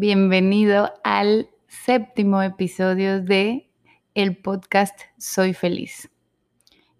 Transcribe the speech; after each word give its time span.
Bienvenido 0.00 0.94
al 1.02 1.50
séptimo 1.66 2.40
episodio 2.40 3.20
de 3.20 3.68
el 4.14 4.36
podcast 4.36 4.96
Soy 5.18 5.54
Feliz. 5.54 6.08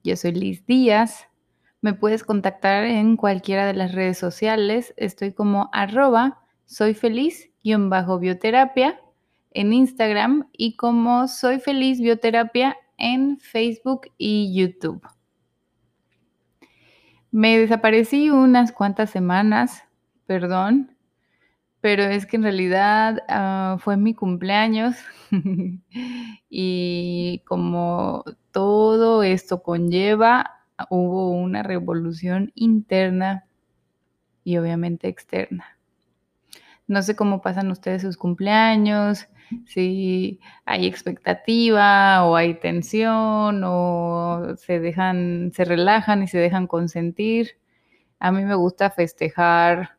Yo 0.02 0.16
soy 0.16 0.32
Liz 0.32 0.66
Díaz. 0.66 1.28
Me 1.80 1.94
puedes 1.94 2.24
contactar 2.24 2.86
en 2.86 3.16
cualquiera 3.16 3.68
de 3.68 3.74
las 3.74 3.92
redes 3.92 4.18
sociales. 4.18 4.94
Estoy 4.96 5.32
como 5.32 5.70
arroba 5.72 6.40
soy 6.64 6.94
feliz-bioterapia 6.94 9.00
en 9.52 9.72
Instagram 9.72 10.48
y 10.52 10.74
como 10.74 11.28
soy 11.28 11.60
feliz 11.60 12.00
bioterapia 12.00 12.76
en 12.96 13.38
Facebook 13.38 14.10
y 14.18 14.52
YouTube. 14.56 15.06
Me 17.30 17.60
desaparecí 17.60 18.30
unas 18.30 18.72
cuantas 18.72 19.10
semanas, 19.10 19.84
perdón, 20.26 20.97
pero 21.88 22.02
es 22.02 22.26
que 22.26 22.36
en 22.36 22.42
realidad 22.42 23.24
ah, 23.28 23.78
fue 23.80 23.96
mi 23.96 24.12
cumpleaños 24.12 24.94
y 26.50 27.42
como 27.46 28.24
todo 28.50 29.22
esto 29.22 29.62
conlleva, 29.62 30.66
hubo 30.90 31.30
una 31.30 31.62
revolución 31.62 32.52
interna 32.54 33.46
y 34.44 34.58
obviamente 34.58 35.08
externa. 35.08 35.78
No 36.86 37.00
sé 37.00 37.16
cómo 37.16 37.40
pasan 37.40 37.70
ustedes 37.70 38.02
sus 38.02 38.18
cumpleaños, 38.18 39.26
si 39.64 40.40
hay 40.66 40.86
expectativa 40.86 42.22
o 42.26 42.36
hay 42.36 42.52
tensión 42.60 43.62
o 43.64 44.56
se 44.58 44.78
dejan, 44.78 45.52
se 45.54 45.64
relajan 45.64 46.22
y 46.22 46.28
se 46.28 46.36
dejan 46.36 46.66
consentir. 46.66 47.52
A 48.18 48.30
mí 48.30 48.44
me 48.44 48.56
gusta 48.56 48.90
festejar 48.90 49.97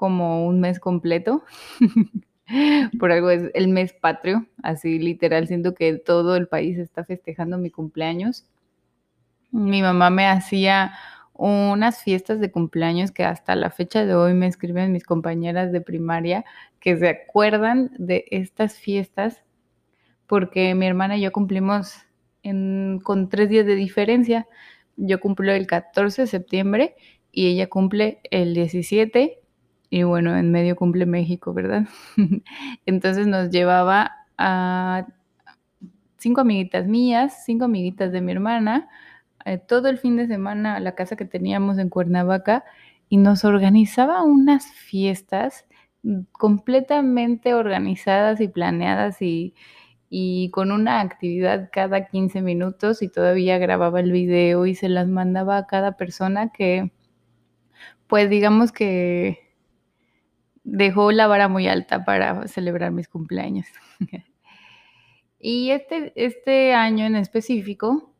como 0.00 0.46
un 0.46 0.60
mes 0.60 0.80
completo. 0.80 1.44
Por 2.98 3.12
algo 3.12 3.28
es 3.28 3.50
el 3.52 3.68
mes 3.68 3.92
patrio, 3.92 4.46
así 4.62 4.98
literal, 4.98 5.46
siento 5.46 5.74
que 5.74 5.92
todo 5.98 6.36
el 6.36 6.48
país 6.48 6.78
está 6.78 7.04
festejando 7.04 7.58
mi 7.58 7.68
cumpleaños. 7.70 8.46
Mi 9.50 9.82
mamá 9.82 10.08
me 10.08 10.26
hacía 10.26 10.92
unas 11.34 12.02
fiestas 12.02 12.40
de 12.40 12.50
cumpleaños 12.50 13.10
que 13.12 13.24
hasta 13.24 13.54
la 13.56 13.68
fecha 13.68 14.06
de 14.06 14.14
hoy 14.14 14.32
me 14.32 14.46
escriben 14.46 14.90
mis 14.90 15.04
compañeras 15.04 15.70
de 15.70 15.82
primaria 15.82 16.46
que 16.80 16.96
se 16.96 17.08
acuerdan 17.10 17.90
de 17.98 18.24
estas 18.30 18.78
fiestas 18.78 19.42
porque 20.26 20.74
mi 20.74 20.86
hermana 20.86 21.18
y 21.18 21.20
yo 21.20 21.30
cumplimos 21.30 21.94
con 23.02 23.28
tres 23.28 23.50
días 23.50 23.66
de 23.66 23.74
diferencia. 23.74 24.46
Yo 24.96 25.20
cumplo 25.20 25.52
el 25.52 25.66
14 25.66 26.22
de 26.22 26.26
septiembre 26.26 26.96
y 27.32 27.48
ella 27.48 27.68
cumple 27.68 28.20
el 28.30 28.54
17 28.54 29.39
y 29.90 30.04
bueno, 30.04 30.36
en 30.36 30.52
medio 30.52 30.76
cumple 30.76 31.04
México, 31.04 31.52
¿verdad? 31.52 31.86
Entonces 32.86 33.26
nos 33.26 33.50
llevaba 33.50 34.12
a 34.38 35.06
cinco 36.16 36.42
amiguitas 36.42 36.86
mías, 36.86 37.44
cinco 37.44 37.64
amiguitas 37.64 38.12
de 38.12 38.20
mi 38.20 38.32
hermana, 38.32 38.88
eh, 39.44 39.58
todo 39.58 39.88
el 39.88 39.98
fin 39.98 40.16
de 40.16 40.28
semana 40.28 40.76
a 40.76 40.80
la 40.80 40.94
casa 40.94 41.16
que 41.16 41.24
teníamos 41.24 41.78
en 41.78 41.88
Cuernavaca 41.88 42.64
y 43.08 43.16
nos 43.16 43.44
organizaba 43.44 44.22
unas 44.22 44.72
fiestas 44.72 45.66
completamente 46.32 47.54
organizadas 47.54 48.40
y 48.40 48.48
planeadas 48.48 49.20
y, 49.20 49.54
y 50.08 50.50
con 50.50 50.72
una 50.72 51.00
actividad 51.00 51.68
cada 51.72 52.06
15 52.06 52.42
minutos 52.42 53.02
y 53.02 53.08
todavía 53.08 53.58
grababa 53.58 54.00
el 54.00 54.12
video 54.12 54.66
y 54.66 54.74
se 54.76 54.88
las 54.88 55.08
mandaba 55.08 55.58
a 55.58 55.66
cada 55.66 55.96
persona 55.96 56.50
que, 56.52 56.92
pues 58.06 58.30
digamos 58.30 58.72
que 58.72 59.49
dejó 60.64 61.12
la 61.12 61.26
vara 61.26 61.48
muy 61.48 61.68
alta 61.68 62.04
para 62.04 62.46
celebrar 62.48 62.92
mis 62.92 63.08
cumpleaños. 63.08 63.66
y 65.38 65.70
este, 65.70 66.12
este 66.16 66.74
año 66.74 67.06
en 67.06 67.16
específico, 67.16 68.12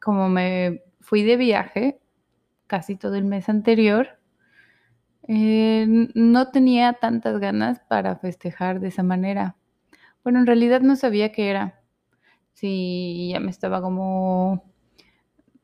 como 0.00 0.28
me 0.28 0.82
fui 1.00 1.22
de 1.22 1.36
viaje 1.36 2.00
casi 2.66 2.96
todo 2.96 3.14
el 3.14 3.24
mes 3.24 3.48
anterior, 3.48 4.18
eh, 5.26 5.86
no 6.14 6.50
tenía 6.50 6.94
tantas 6.94 7.38
ganas 7.40 7.80
para 7.88 8.16
festejar 8.16 8.80
de 8.80 8.88
esa 8.88 9.02
manera. 9.02 9.56
Bueno, 10.22 10.38
en 10.40 10.46
realidad 10.46 10.80
no 10.80 10.96
sabía 10.96 11.32
qué 11.32 11.50
era. 11.50 11.80
Si 12.52 13.30
ya 13.32 13.40
me 13.40 13.50
estaba 13.50 13.80
como 13.80 14.64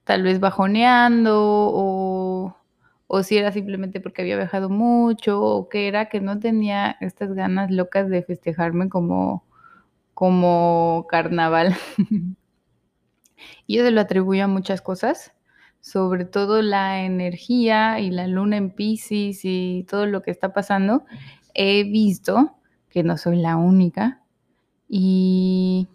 tal 0.04 0.22
vez 0.22 0.40
bajoneando 0.40 1.36
o 1.72 2.09
o 3.12 3.24
si 3.24 3.36
era 3.36 3.50
simplemente 3.50 4.00
porque 4.00 4.22
había 4.22 4.36
viajado 4.36 4.70
mucho, 4.70 5.42
o 5.42 5.68
que 5.68 5.88
era 5.88 6.08
que 6.08 6.20
no 6.20 6.38
tenía 6.38 6.96
estas 7.00 7.32
ganas 7.32 7.68
locas 7.72 8.08
de 8.08 8.22
festejarme 8.22 8.88
como, 8.88 9.44
como 10.14 11.06
carnaval. 11.10 11.76
y 13.66 13.76
yo 13.76 13.84
se 13.84 13.90
lo 13.90 14.00
atribuyo 14.00 14.44
a 14.44 14.46
muchas 14.46 14.80
cosas, 14.80 15.32
sobre 15.80 16.24
todo 16.24 16.62
la 16.62 17.02
energía 17.02 17.98
y 17.98 18.12
la 18.12 18.28
luna 18.28 18.58
en 18.58 18.70
Pisces 18.70 19.40
y 19.42 19.84
todo 19.90 20.06
lo 20.06 20.22
que 20.22 20.30
está 20.30 20.52
pasando. 20.52 21.04
He 21.52 21.82
visto 21.82 22.58
que 22.90 23.02
no 23.02 23.18
soy 23.18 23.38
la 23.38 23.56
única 23.56 24.22
y 24.88 25.88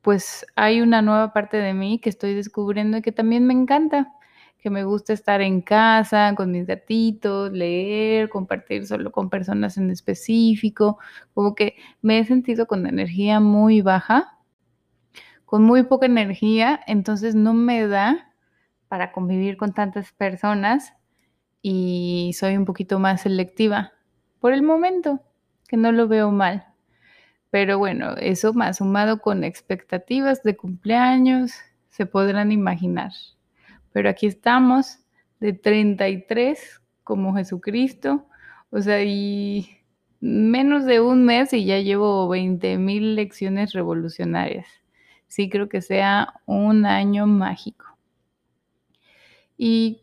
pues 0.00 0.46
hay 0.54 0.80
una 0.80 1.02
nueva 1.02 1.32
parte 1.32 1.56
de 1.56 1.74
mí 1.74 1.98
que 1.98 2.08
estoy 2.08 2.34
descubriendo 2.34 2.98
y 2.98 3.02
que 3.02 3.10
también 3.10 3.48
me 3.48 3.52
encanta 3.52 4.14
que 4.60 4.70
me 4.70 4.84
gusta 4.84 5.12
estar 5.12 5.40
en 5.40 5.60
casa 5.60 6.34
con 6.36 6.52
mis 6.52 6.66
gatitos, 6.66 7.50
leer, 7.52 8.28
compartir 8.28 8.86
solo 8.86 9.10
con 9.10 9.30
personas 9.30 9.76
en 9.78 9.90
específico, 9.90 10.98
como 11.34 11.54
que 11.54 11.76
me 12.02 12.18
he 12.18 12.24
sentido 12.24 12.66
con 12.66 12.86
energía 12.86 13.40
muy 13.40 13.80
baja, 13.80 14.38
con 15.44 15.64
muy 15.64 15.82
poca 15.82 16.06
energía, 16.06 16.80
entonces 16.86 17.34
no 17.34 17.54
me 17.54 17.86
da 17.86 18.32
para 18.88 19.12
convivir 19.12 19.56
con 19.56 19.72
tantas 19.72 20.12
personas 20.12 20.94
y 21.62 22.32
soy 22.38 22.56
un 22.56 22.64
poquito 22.64 22.98
más 22.98 23.22
selectiva 23.22 23.92
por 24.40 24.52
el 24.52 24.62
momento, 24.62 25.20
que 25.68 25.76
no 25.76 25.92
lo 25.92 26.08
veo 26.08 26.30
mal. 26.30 26.66
Pero 27.50 27.78
bueno, 27.78 28.14
eso 28.16 28.52
más 28.52 28.78
sumado 28.78 29.20
con 29.20 29.44
expectativas 29.44 30.42
de 30.42 30.56
cumpleaños, 30.56 31.52
se 31.88 32.06
podrán 32.06 32.52
imaginar. 32.52 33.12
Pero 33.92 34.08
aquí 34.08 34.26
estamos 34.26 34.98
de 35.40 35.52
33 35.52 36.80
como 37.02 37.34
Jesucristo, 37.34 38.26
o 38.70 38.80
sea, 38.80 39.02
y 39.02 39.68
menos 40.20 40.84
de 40.84 41.00
un 41.00 41.24
mes 41.24 41.52
y 41.52 41.64
ya 41.64 41.78
llevo 41.80 42.28
20 42.28 42.78
mil 42.78 43.16
lecciones 43.16 43.72
revolucionarias. 43.72 44.66
Sí 45.26 45.48
creo 45.48 45.68
que 45.68 45.80
sea 45.80 46.34
un 46.46 46.86
año 46.86 47.26
mágico. 47.26 47.86
Y 49.56 50.02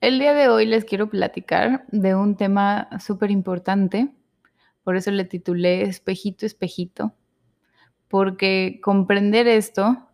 el 0.00 0.18
día 0.18 0.32
de 0.32 0.48
hoy 0.48 0.66
les 0.66 0.84
quiero 0.84 1.10
platicar 1.10 1.84
de 1.88 2.14
un 2.14 2.36
tema 2.36 2.88
súper 3.00 3.30
importante, 3.30 4.08
por 4.84 4.96
eso 4.96 5.10
le 5.10 5.24
titulé 5.24 5.82
Espejito, 5.82 6.46
Espejito, 6.46 7.14
porque 8.08 8.80
comprender 8.82 9.46
esto 9.48 10.07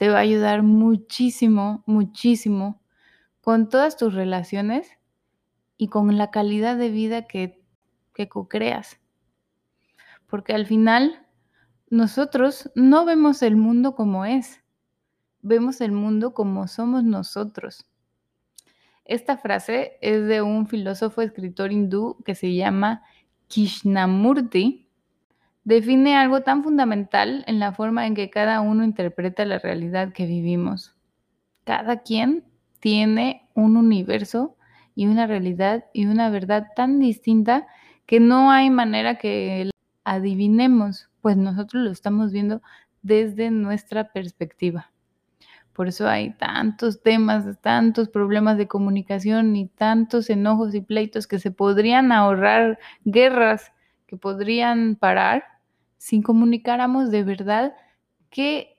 te 0.00 0.08
va 0.08 0.16
a 0.16 0.22
ayudar 0.22 0.62
muchísimo, 0.62 1.84
muchísimo 1.84 2.80
con 3.42 3.68
todas 3.68 3.98
tus 3.98 4.14
relaciones 4.14 4.88
y 5.76 5.88
con 5.88 6.16
la 6.16 6.30
calidad 6.30 6.78
de 6.78 6.88
vida 6.88 7.26
que, 7.26 7.62
que 8.14 8.26
co-creas. 8.26 8.98
Porque 10.26 10.54
al 10.54 10.64
final 10.64 11.28
nosotros 11.90 12.70
no 12.74 13.04
vemos 13.04 13.42
el 13.42 13.56
mundo 13.56 13.94
como 13.94 14.24
es, 14.24 14.62
vemos 15.42 15.82
el 15.82 15.92
mundo 15.92 16.32
como 16.32 16.66
somos 16.66 17.04
nosotros. 17.04 17.84
Esta 19.04 19.36
frase 19.36 19.98
es 20.00 20.26
de 20.26 20.40
un 20.40 20.66
filósofo 20.66 21.20
escritor 21.20 21.72
hindú 21.72 22.16
que 22.24 22.34
se 22.34 22.54
llama 22.54 23.02
Krishnamurti 23.50 24.89
define 25.70 26.16
algo 26.16 26.40
tan 26.40 26.64
fundamental 26.64 27.44
en 27.46 27.60
la 27.60 27.72
forma 27.72 28.06
en 28.06 28.14
que 28.14 28.28
cada 28.28 28.60
uno 28.60 28.82
interpreta 28.82 29.44
la 29.44 29.60
realidad 29.60 30.12
que 30.12 30.26
vivimos. 30.26 30.96
Cada 31.64 32.02
quien 32.02 32.44
tiene 32.80 33.48
un 33.54 33.76
universo 33.76 34.56
y 34.96 35.06
una 35.06 35.28
realidad 35.28 35.84
y 35.92 36.06
una 36.06 36.28
verdad 36.28 36.66
tan 36.74 36.98
distinta 36.98 37.68
que 38.04 38.18
no 38.18 38.50
hay 38.50 38.68
manera 38.68 39.14
que 39.16 39.70
adivinemos, 40.02 41.08
pues 41.20 41.36
nosotros 41.36 41.84
lo 41.84 41.90
estamos 41.92 42.32
viendo 42.32 42.60
desde 43.02 43.52
nuestra 43.52 44.12
perspectiva. 44.12 44.90
Por 45.72 45.86
eso 45.86 46.08
hay 46.08 46.32
tantos 46.32 47.00
temas, 47.00 47.60
tantos 47.60 48.08
problemas 48.08 48.58
de 48.58 48.66
comunicación 48.66 49.54
y 49.54 49.68
tantos 49.68 50.28
enojos 50.30 50.74
y 50.74 50.80
pleitos 50.80 51.28
que 51.28 51.38
se 51.38 51.52
podrían 51.52 52.10
ahorrar, 52.10 52.80
guerras 53.04 53.72
que 54.08 54.16
podrían 54.16 54.96
parar 54.96 55.59
si 56.00 56.22
comunicáramos 56.22 57.10
de 57.10 57.24
verdad 57.24 57.74
qué 58.30 58.78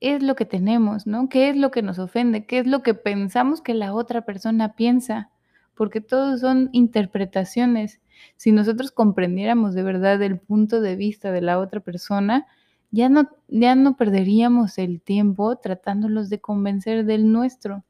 es 0.00 0.22
lo 0.22 0.34
que 0.34 0.46
tenemos, 0.46 1.06
¿no? 1.06 1.28
¿Qué 1.28 1.50
es 1.50 1.56
lo 1.58 1.70
que 1.70 1.82
nos 1.82 1.98
ofende? 1.98 2.46
¿Qué 2.46 2.60
es 2.60 2.66
lo 2.66 2.82
que 2.82 2.94
pensamos 2.94 3.60
que 3.60 3.74
la 3.74 3.92
otra 3.92 4.22
persona 4.22 4.74
piensa? 4.74 5.30
Porque 5.74 6.00
todos 6.00 6.40
son 6.40 6.70
interpretaciones. 6.72 8.00
Si 8.36 8.50
nosotros 8.50 8.92
comprendiéramos 8.92 9.74
de 9.74 9.82
verdad 9.82 10.22
el 10.22 10.38
punto 10.38 10.80
de 10.80 10.96
vista 10.96 11.32
de 11.32 11.42
la 11.42 11.58
otra 11.58 11.80
persona, 11.80 12.46
ya 12.90 13.10
no, 13.10 13.28
ya 13.48 13.74
no 13.74 13.98
perderíamos 13.98 14.78
el 14.78 15.02
tiempo 15.02 15.54
tratándolos 15.56 16.30
de 16.30 16.40
convencer 16.40 17.04
del 17.04 17.30
nuestro. 17.30 17.84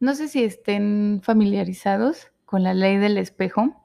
No 0.00 0.14
sé 0.14 0.28
si 0.28 0.44
estén 0.44 1.20
familiarizados 1.22 2.30
con 2.44 2.62
la 2.62 2.74
ley 2.74 2.98
del 2.98 3.16
espejo. 3.16 3.79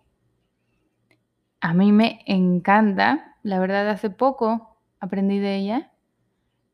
A 1.66 1.74
mí 1.74 1.92
me 1.92 2.22
encanta, 2.28 3.38
la 3.42 3.58
verdad 3.58 3.90
hace 3.90 4.12
poco 4.12 4.78
aprendí 5.00 5.40
de 5.40 5.56
ella 5.56 5.92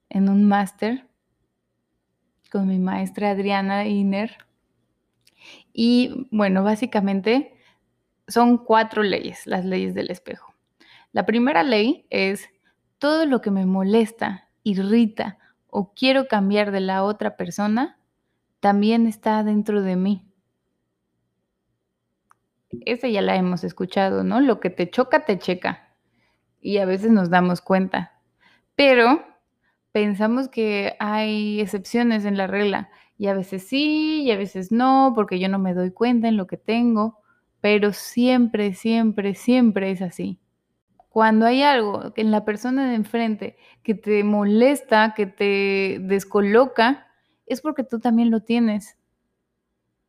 en 0.09 0.27
un 0.27 0.43
máster 0.43 1.07
con 2.51 2.67
mi 2.67 2.77
maestra 2.77 3.29
Adriana 3.29 3.85
Iner. 3.85 4.35
Y 5.71 6.27
bueno, 6.29 6.61
básicamente 6.65 7.55
son 8.27 8.57
cuatro 8.57 9.01
leyes, 9.01 9.47
las 9.47 9.63
leyes 9.63 9.93
del 9.93 10.11
espejo. 10.11 10.53
La 11.13 11.25
primera 11.25 11.63
ley 11.63 12.05
es 12.09 12.49
todo 12.97 13.25
lo 13.25 13.39
que 13.39 13.49
me 13.49 13.65
molesta, 13.65 14.49
irrita 14.61 15.37
o 15.67 15.93
quiero 15.93 16.27
cambiar 16.27 16.71
de 16.71 16.81
la 16.81 17.05
otra 17.05 17.37
persona, 17.37 17.97
también 18.59 19.07
está 19.07 19.41
dentro 19.45 19.83
de 19.83 19.95
mí. 19.95 20.30
Esa 22.85 23.07
ya 23.07 23.21
la 23.21 23.35
hemos 23.35 23.63
escuchado, 23.63 24.23
¿no? 24.23 24.39
Lo 24.39 24.59
que 24.59 24.69
te 24.69 24.89
choca, 24.89 25.25
te 25.25 25.37
checa. 25.39 25.89
Y 26.61 26.77
a 26.77 26.85
veces 26.85 27.11
nos 27.11 27.29
damos 27.29 27.61
cuenta. 27.61 28.13
Pero 28.75 29.23
pensamos 29.91 30.49
que 30.49 30.95
hay 30.99 31.61
excepciones 31.61 32.25
en 32.25 32.37
la 32.37 32.47
regla. 32.47 32.89
Y 33.17 33.27
a 33.27 33.33
veces 33.33 33.67
sí, 33.67 34.23
y 34.23 34.31
a 34.31 34.37
veces 34.37 34.71
no, 34.71 35.13
porque 35.15 35.39
yo 35.39 35.49
no 35.49 35.59
me 35.59 35.73
doy 35.73 35.91
cuenta 35.91 36.27
en 36.27 36.37
lo 36.37 36.47
que 36.47 36.57
tengo. 36.57 37.19
Pero 37.61 37.93
siempre, 37.93 38.73
siempre, 38.73 39.35
siempre 39.35 39.91
es 39.91 40.01
así. 40.01 40.39
Cuando 41.09 41.45
hay 41.45 41.63
algo 41.63 42.13
en 42.15 42.31
la 42.31 42.45
persona 42.45 42.89
de 42.89 42.95
enfrente 42.95 43.57
que 43.83 43.95
te 43.95 44.23
molesta, 44.23 45.13
que 45.15 45.27
te 45.27 45.99
descoloca, 46.01 47.07
es 47.45 47.61
porque 47.61 47.83
tú 47.83 47.99
también 47.99 48.31
lo 48.31 48.41
tienes. 48.43 48.97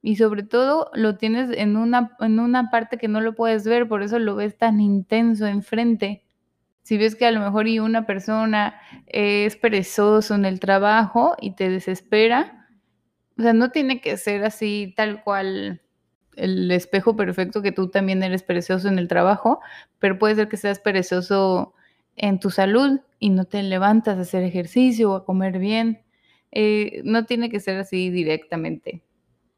Y 0.03 0.17
sobre 0.17 0.43
todo 0.43 0.91
lo 0.95 1.17
tienes 1.17 1.51
en 1.57 1.77
una, 1.77 2.17
en 2.21 2.41
una 2.41 2.71
parte 2.71 2.99
que 2.99 3.09
no 3.09 3.21
lo 3.21 3.35
puedes 3.35 3.65
ver, 3.65 3.89
por 3.89 4.03
eso 4.03 4.19
lo 4.19 4.35
ves 4.35 4.59
tan 4.59 4.81
intenso 4.81 5.47
enfrente. 5.47 6.25
Si 6.83 6.99
ves 6.99 7.15
que 7.15 7.27
a 7.27 7.31
lo 7.31 7.41
mejor 7.41 7.69
y 7.69 7.79
una 7.79 8.07
persona 8.07 8.75
es 9.07 9.57
perezoso 9.57 10.35
en 10.35 10.45
el 10.45 10.59
trabajo 10.59 11.37
y 11.41 11.53
te 11.55 11.71
desespera, 11.71 12.69
o 13.39 13.43
sea, 13.43 13.53
no 13.53 13.71
tiene 13.71 14.01
que 14.01 14.17
ser 14.17 14.45
así 14.45 14.93
tal 14.97 15.23
cual 15.23 15.81
el 16.37 16.71
espejo 16.71 17.17
perfecto 17.17 17.63
que 17.63 17.73
tú 17.73 17.89
también 17.89 18.23
eres 18.23 18.43
perezoso 18.43 18.89
en 18.89 18.99
el 18.99 19.09
trabajo, 19.09 19.61
pero 19.99 20.19
puede 20.19 20.35
ser 20.35 20.49
que 20.49 20.57
seas 20.57 20.81
perezoso 20.81 21.75
en 22.17 22.41
tu 22.41 22.51
salud 22.51 23.01
y 23.19 23.31
no 23.31 23.45
te 23.45 23.63
levantas 23.63 24.19
a 24.19 24.23
hacer 24.23 24.43
ejercicio 24.43 25.13
o 25.13 25.17
a 25.17 25.25
comer 25.25 25.59
bien. 25.59 26.03
Eh, 26.51 27.03
no 27.05 27.25
tiene 27.25 27.51
que 27.51 27.61
ser 27.61 27.79
así 27.79 28.11
directamente. 28.11 29.03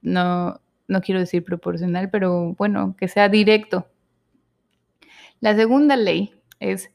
No, 0.05 0.61
no 0.87 1.01
quiero 1.01 1.19
decir 1.19 1.43
proporcional, 1.45 2.11
pero 2.11 2.55
bueno, 2.55 2.95
que 2.97 3.09
sea 3.09 3.29
directo. 3.29 3.89
La 5.41 5.57
segunda 5.57 5.97
ley 5.97 6.35
es 6.61 6.93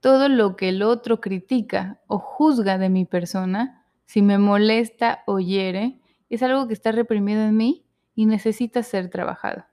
todo 0.00 0.28
lo 0.28 0.56
que 0.56 0.70
el 0.70 0.82
otro 0.82 1.20
critica 1.20 2.00
o 2.06 2.18
juzga 2.18 2.78
de 2.78 2.88
mi 2.88 3.04
persona, 3.04 3.86
si 4.04 4.22
me 4.22 4.38
molesta 4.38 5.22
o 5.26 5.38
hiere, 5.38 6.00
es 6.28 6.42
algo 6.42 6.66
que 6.66 6.74
está 6.74 6.92
reprimido 6.92 7.42
en 7.42 7.56
mí 7.56 7.86
y 8.14 8.26
necesita 8.26 8.82
ser 8.82 9.10
trabajado. 9.10 9.64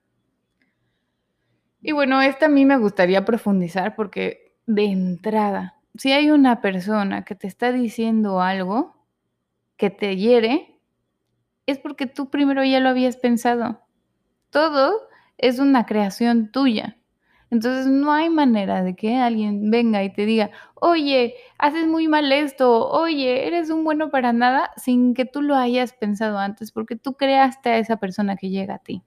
Y 1.81 1.91
bueno, 1.91 2.21
esta 2.21 2.45
a 2.45 2.49
mí 2.49 2.65
me 2.65 2.77
gustaría 2.77 3.25
profundizar 3.25 3.95
porque 3.95 4.55
de 4.65 4.85
entrada, 4.85 5.79
si 5.95 6.11
hay 6.11 6.31
una 6.31 6.61
persona 6.61 7.25
que 7.25 7.35
te 7.35 7.47
está 7.47 7.71
diciendo 7.71 8.41
algo 8.41 8.95
que 9.75 9.89
te 9.89 10.15
hiere, 10.15 10.72
es 11.65 11.79
porque 11.79 12.07
tú 12.07 12.29
primero 12.29 12.63
ya 12.63 12.79
lo 12.79 12.89
habías 12.89 13.17
pensado. 13.17 13.81
Todo 14.49 14.93
es 15.37 15.59
una 15.59 15.85
creación 15.85 16.51
tuya. 16.51 16.97
Entonces 17.51 17.85
no 17.85 18.11
hay 18.11 18.31
manera 18.31 18.83
de 18.83 18.95
que 18.95 19.15
alguien 19.17 19.69
venga 19.69 20.03
y 20.03 20.11
te 20.11 20.25
diga, 20.25 20.49
oye, 20.75 21.35
haces 21.59 21.85
muy 21.87 22.07
mal 22.07 22.31
esto, 22.31 22.89
oye, 22.89 23.45
eres 23.47 23.69
un 23.69 23.83
bueno 23.83 24.09
para 24.09 24.33
nada, 24.33 24.71
sin 24.75 25.13
que 25.13 25.25
tú 25.25 25.43
lo 25.43 25.55
hayas 25.55 25.93
pensado 25.93 26.39
antes, 26.39 26.71
porque 26.71 26.95
tú 26.95 27.13
creaste 27.13 27.69
a 27.69 27.77
esa 27.77 27.97
persona 27.97 28.37
que 28.37 28.49
llega 28.49 28.75
a 28.75 28.79
ti. 28.79 29.03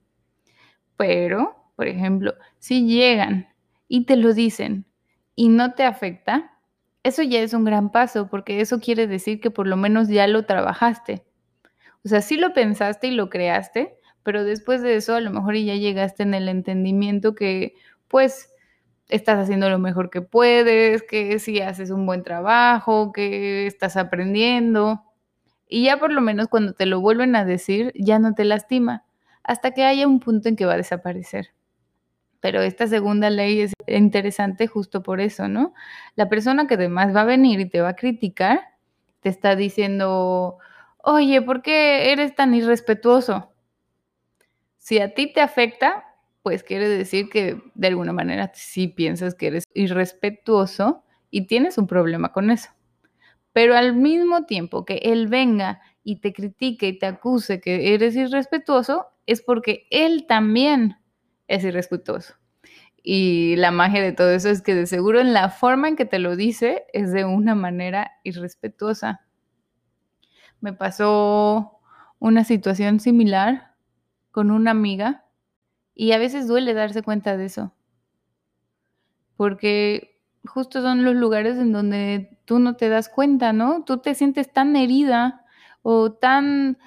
Pero, 0.95 1.55
por 1.75 1.87
ejemplo, 1.87 2.35
si 2.59 2.87
llegan 2.87 3.49
y 3.89 4.05
te 4.05 4.15
lo 4.15 4.33
dicen 4.33 4.85
y 5.35 5.49
no 5.49 5.73
te 5.73 5.83
afecta, 5.83 6.57
eso 7.03 7.23
ya 7.23 7.41
es 7.41 7.53
un 7.53 7.65
gran 7.65 7.91
paso, 7.91 8.29
porque 8.29 8.61
eso 8.61 8.79
quiere 8.79 9.07
decir 9.07 9.41
que 9.41 9.51
por 9.51 9.67
lo 9.67 9.75
menos 9.77 10.07
ya 10.07 10.25
lo 10.27 10.45
trabajaste. 10.45 11.26
O 12.05 12.09
sea, 12.09 12.21
sí 12.21 12.37
lo 12.37 12.53
pensaste 12.53 13.07
y 13.07 13.11
lo 13.11 13.29
creaste, 13.29 13.97
pero 14.23 14.43
después 14.43 14.81
de 14.81 14.95
eso 14.95 15.15
a 15.15 15.21
lo 15.21 15.31
mejor 15.31 15.55
ya 15.55 15.75
llegaste 15.75 16.23
en 16.23 16.33
el 16.33 16.49
entendimiento 16.49 17.35
que 17.35 17.75
pues 18.07 18.53
estás 19.09 19.39
haciendo 19.39 19.69
lo 19.69 19.79
mejor 19.79 20.09
que 20.09 20.21
puedes, 20.21 21.03
que 21.03 21.39
si 21.39 21.61
haces 21.61 21.91
un 21.91 22.05
buen 22.05 22.23
trabajo, 22.23 23.11
que 23.11 23.67
estás 23.67 23.97
aprendiendo. 23.97 25.03
Y 25.67 25.85
ya 25.85 25.97
por 25.97 26.11
lo 26.11 26.21
menos 26.21 26.47
cuando 26.47 26.73
te 26.73 26.85
lo 26.85 27.01
vuelven 27.01 27.35
a 27.35 27.45
decir, 27.45 27.91
ya 27.95 28.19
no 28.19 28.33
te 28.33 28.45
lastima, 28.45 29.05
hasta 29.43 29.71
que 29.71 29.83
haya 29.85 30.07
un 30.07 30.19
punto 30.19 30.49
en 30.49 30.55
que 30.55 30.65
va 30.65 30.73
a 30.73 30.77
desaparecer. 30.77 31.49
Pero 32.39 32.61
esta 32.61 32.87
segunda 32.87 33.29
ley 33.29 33.61
es 33.61 33.73
interesante 33.87 34.67
justo 34.67 35.03
por 35.03 35.21
eso, 35.21 35.47
¿no? 35.47 35.73
La 36.15 36.29
persona 36.29 36.67
que 36.67 36.75
además 36.75 37.15
va 37.15 37.21
a 37.21 37.25
venir 37.25 37.59
y 37.59 37.69
te 37.69 37.81
va 37.81 37.89
a 37.89 37.95
criticar, 37.95 38.61
te 39.21 39.29
está 39.29 39.55
diciendo, 39.55 40.57
oye, 41.07 41.41
¿por 41.41 41.61
qué 41.61 42.11
eres 42.11 42.35
tan 42.35 42.53
irrespetuoso? 42.53 43.53
Si 44.77 44.99
a 44.99 45.13
ti 45.13 45.31
te 45.31 45.39
afecta, 45.39 46.03
pues 46.43 46.63
quiere 46.63 46.89
decir 46.89 47.29
que 47.29 47.61
de 47.75 47.87
alguna 47.87 48.11
manera 48.11 48.51
sí 48.53 48.89
piensas 48.89 49.33
que 49.33 49.47
eres 49.47 49.63
irrespetuoso 49.73 51.03
y 51.31 51.47
tienes 51.47 51.77
un 51.77 51.87
problema 51.87 52.33
con 52.33 52.51
eso. 52.51 52.71
Pero 53.53 53.75
al 53.75 53.95
mismo 53.95 54.45
tiempo 54.45 54.85
que 54.85 54.97
él 55.03 55.27
venga 55.27 55.81
y 56.03 56.21
te 56.21 56.33
critique 56.33 56.89
y 56.89 56.99
te 56.99 57.05
acuse 57.05 57.61
que 57.61 57.93
eres 57.93 58.15
irrespetuoso, 58.15 59.07
es 59.25 59.41
porque 59.41 59.87
él 59.91 60.25
también 60.27 60.97
es 61.47 61.63
irrespetuoso. 61.63 62.35
Y 63.03 63.55
la 63.57 63.71
magia 63.71 64.01
de 64.01 64.13
todo 64.13 64.31
eso 64.31 64.49
es 64.49 64.61
que 64.61 64.75
de 64.75 64.87
seguro 64.87 65.21
en 65.21 65.33
la 65.33 65.49
forma 65.49 65.87
en 65.87 65.95
que 65.95 66.05
te 66.05 66.19
lo 66.19 66.35
dice 66.35 66.85
es 66.93 67.13
de 67.13 67.25
una 67.25 67.55
manera 67.55 68.11
irrespetuosa. 68.23 69.26
Me 70.61 70.73
pasó 70.73 71.79
una 72.19 72.43
situación 72.43 72.99
similar 72.99 73.75
con 74.31 74.51
una 74.51 74.71
amiga 74.71 75.25
y 75.93 76.11
a 76.11 76.17
veces 76.17 76.47
duele 76.47 76.73
darse 76.73 77.01
cuenta 77.01 77.37
de 77.37 77.45
eso. 77.45 77.73
Porque 79.35 80.19
justo 80.45 80.81
son 80.81 81.03
los 81.03 81.15
lugares 81.15 81.57
en 81.57 81.71
donde 81.71 82.39
tú 82.45 82.59
no 82.59 82.75
te 82.75 82.89
das 82.89 83.09
cuenta, 83.09 83.53
¿no? 83.53 83.83
Tú 83.83 83.97
te 83.99 84.15
sientes 84.15 84.51
tan 84.51 84.75
herida 84.75 85.45
o 85.81 86.11
tan 86.11 86.77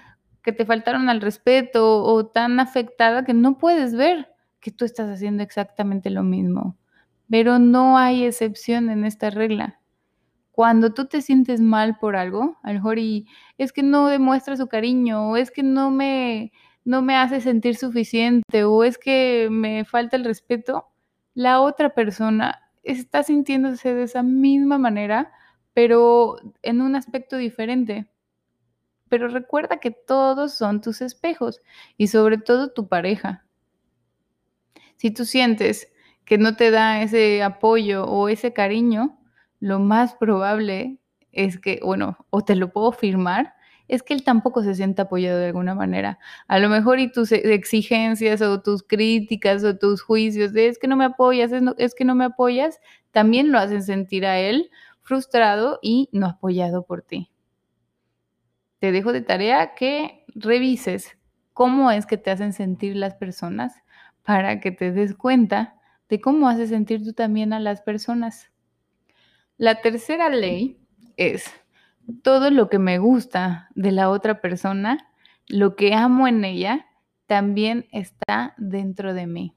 que 0.43 0.53
te 0.53 0.65
faltaron 0.65 1.09
al 1.09 1.21
respeto 1.21 2.03
o 2.03 2.27
tan 2.27 2.61
afectada 2.61 3.25
que 3.25 3.35
no 3.35 3.59
puedes 3.59 3.95
ver 3.95 4.35
que 4.61 4.71
tú 4.71 4.85
estás 4.85 5.09
haciendo 5.11 5.43
exactamente 5.43 6.11
lo 6.11 6.23
mismo. 6.23 6.77
Pero 7.29 7.59
no 7.59 7.99
hay 7.99 8.25
excepción 8.25 8.91
en 8.91 9.05
esta 9.05 9.31
regla. 9.31 9.80
Cuando 10.53 10.93
tú 10.93 11.07
te 11.07 11.23
sientes 11.23 11.61
mal 11.61 11.99
por 11.99 12.17
algo, 12.17 12.59
a 12.63 12.69
lo 12.69 12.75
mejor 12.75 12.99
y 12.99 13.27
es 13.59 13.73
que 13.73 13.83
no 13.83 14.09
demuestra 14.09 14.57
su 14.57 14.69
cariño 14.69 15.31
o 15.31 15.37
es 15.37 15.51
que 15.51 15.63
no 15.63 15.91
me 15.91 16.53
no 16.85 17.03
me 17.03 17.15
hace 17.17 17.41
sentir 17.41 17.77
suficiente 17.77 18.65
o 18.65 18.85
es 18.85 18.99
que 18.99 19.49
me 19.51 19.85
falta 19.85 20.17
el 20.17 20.25
respeto, 20.25 20.89
la 21.35 21.61
otra 21.61 21.95
persona 21.95 22.71
está 22.83 23.23
sintiéndose 23.23 23.95
de 23.95 24.05
esa 24.05 24.23
misma 24.23 24.79
manera, 24.79 25.33
pero 25.75 26.37
en 26.63 26.81
un 26.81 26.97
aspecto 26.97 27.37
diferente. 27.37 28.11
Pero 29.09 29.29
recuerda 29.29 29.79
que 29.79 29.91
todos 29.91 30.55
son 30.55 30.81
tus 30.81 31.01
espejos 31.01 31.61
y 31.97 32.09
sobre 32.09 32.39
todo 32.39 32.73
tu 32.73 32.89
pareja. 32.89 33.45
Si 34.97 35.11
tú 35.11 35.25
sientes 35.25 35.93
que 36.25 36.39
no 36.39 36.57
te 36.57 36.71
da 36.71 37.03
ese 37.03 37.43
apoyo 37.43 38.05
o 38.05 38.29
ese 38.29 38.53
cariño, 38.53 39.20
lo 39.61 39.79
más 39.79 40.15
probable 40.15 40.99
es 41.33 41.59
que, 41.59 41.81
bueno, 41.85 42.17
o 42.31 42.43
te 42.43 42.57
lo 42.57 42.73
puedo 42.73 42.93
firmar, 42.93 43.55
es 43.89 44.03
que 44.03 44.15
él 44.15 44.23
tampoco 44.23 44.63
se 44.63 44.75
siente 44.75 45.03
apoyado 45.03 45.39
de 45.39 45.47
alguna 45.47 45.75
manera. 45.75 46.19
A 46.47 46.59
lo 46.59 46.69
mejor 46.69 47.01
y 47.01 47.11
tus 47.11 47.33
exigencias 47.33 48.41
o 48.41 48.63
tus 48.63 48.83
críticas 48.85 49.65
o 49.65 49.77
tus 49.77 50.03
juicios 50.03 50.53
de 50.53 50.69
es 50.69 50.79
que 50.79 50.87
no 50.87 50.97
me 50.97 51.05
apoyas, 51.05 51.53
es, 51.53 51.63
es 51.77 51.95
que 51.95 52.05
no 52.05 52.15
me 52.15 52.25
apoyas, 52.25 52.79
también 53.11 53.51
lo 53.51 53.59
hacen 53.59 53.83
sentir 53.83 54.27
a 54.27 54.39
él 54.39 54.71
frustrado 55.03 55.81
y 55.83 56.09
no 56.13 56.27
apoyado 56.27 56.85
por 56.85 57.03
ti. 57.03 57.31
Te 58.79 58.93
dejo 58.93 59.13
de 59.13 59.23
tarea 59.23 59.75
que 59.75 60.25
revises 60.35 61.19
cómo 61.53 61.91
es 61.91 62.07
que 62.07 62.17
te 62.17 62.31
hacen 62.31 62.53
sentir 62.53 62.97
las 62.97 63.15
personas 63.15 63.75
para 64.23 64.61
que 64.61 64.71
te 64.71 64.93
des 64.93 65.15
cuenta 65.15 65.75
de 66.09 66.21
cómo 66.21 66.49
haces 66.49 66.71
sentir 66.71 67.03
tú 67.05 67.13
también 67.13 67.53
a 67.53 67.61
las 67.61 67.83
personas. 67.83 68.51
La 69.61 69.83
tercera 69.83 70.31
ley 70.31 70.81
es 71.19 71.53
todo 72.23 72.51
lo 72.51 72.71
que 72.71 72.79
me 72.79 72.97
gusta 72.97 73.69
de 73.75 73.93
la 73.93 74.09
otra 74.09 74.41
persona, 74.41 75.13
lo 75.49 75.77
que 75.77 75.93
amo 75.93 76.27
en 76.27 76.47
ella, 76.47 76.87
también 77.27 77.87
está 77.93 78.55
dentro 78.57 79.13
de 79.13 79.27
mí. 79.27 79.55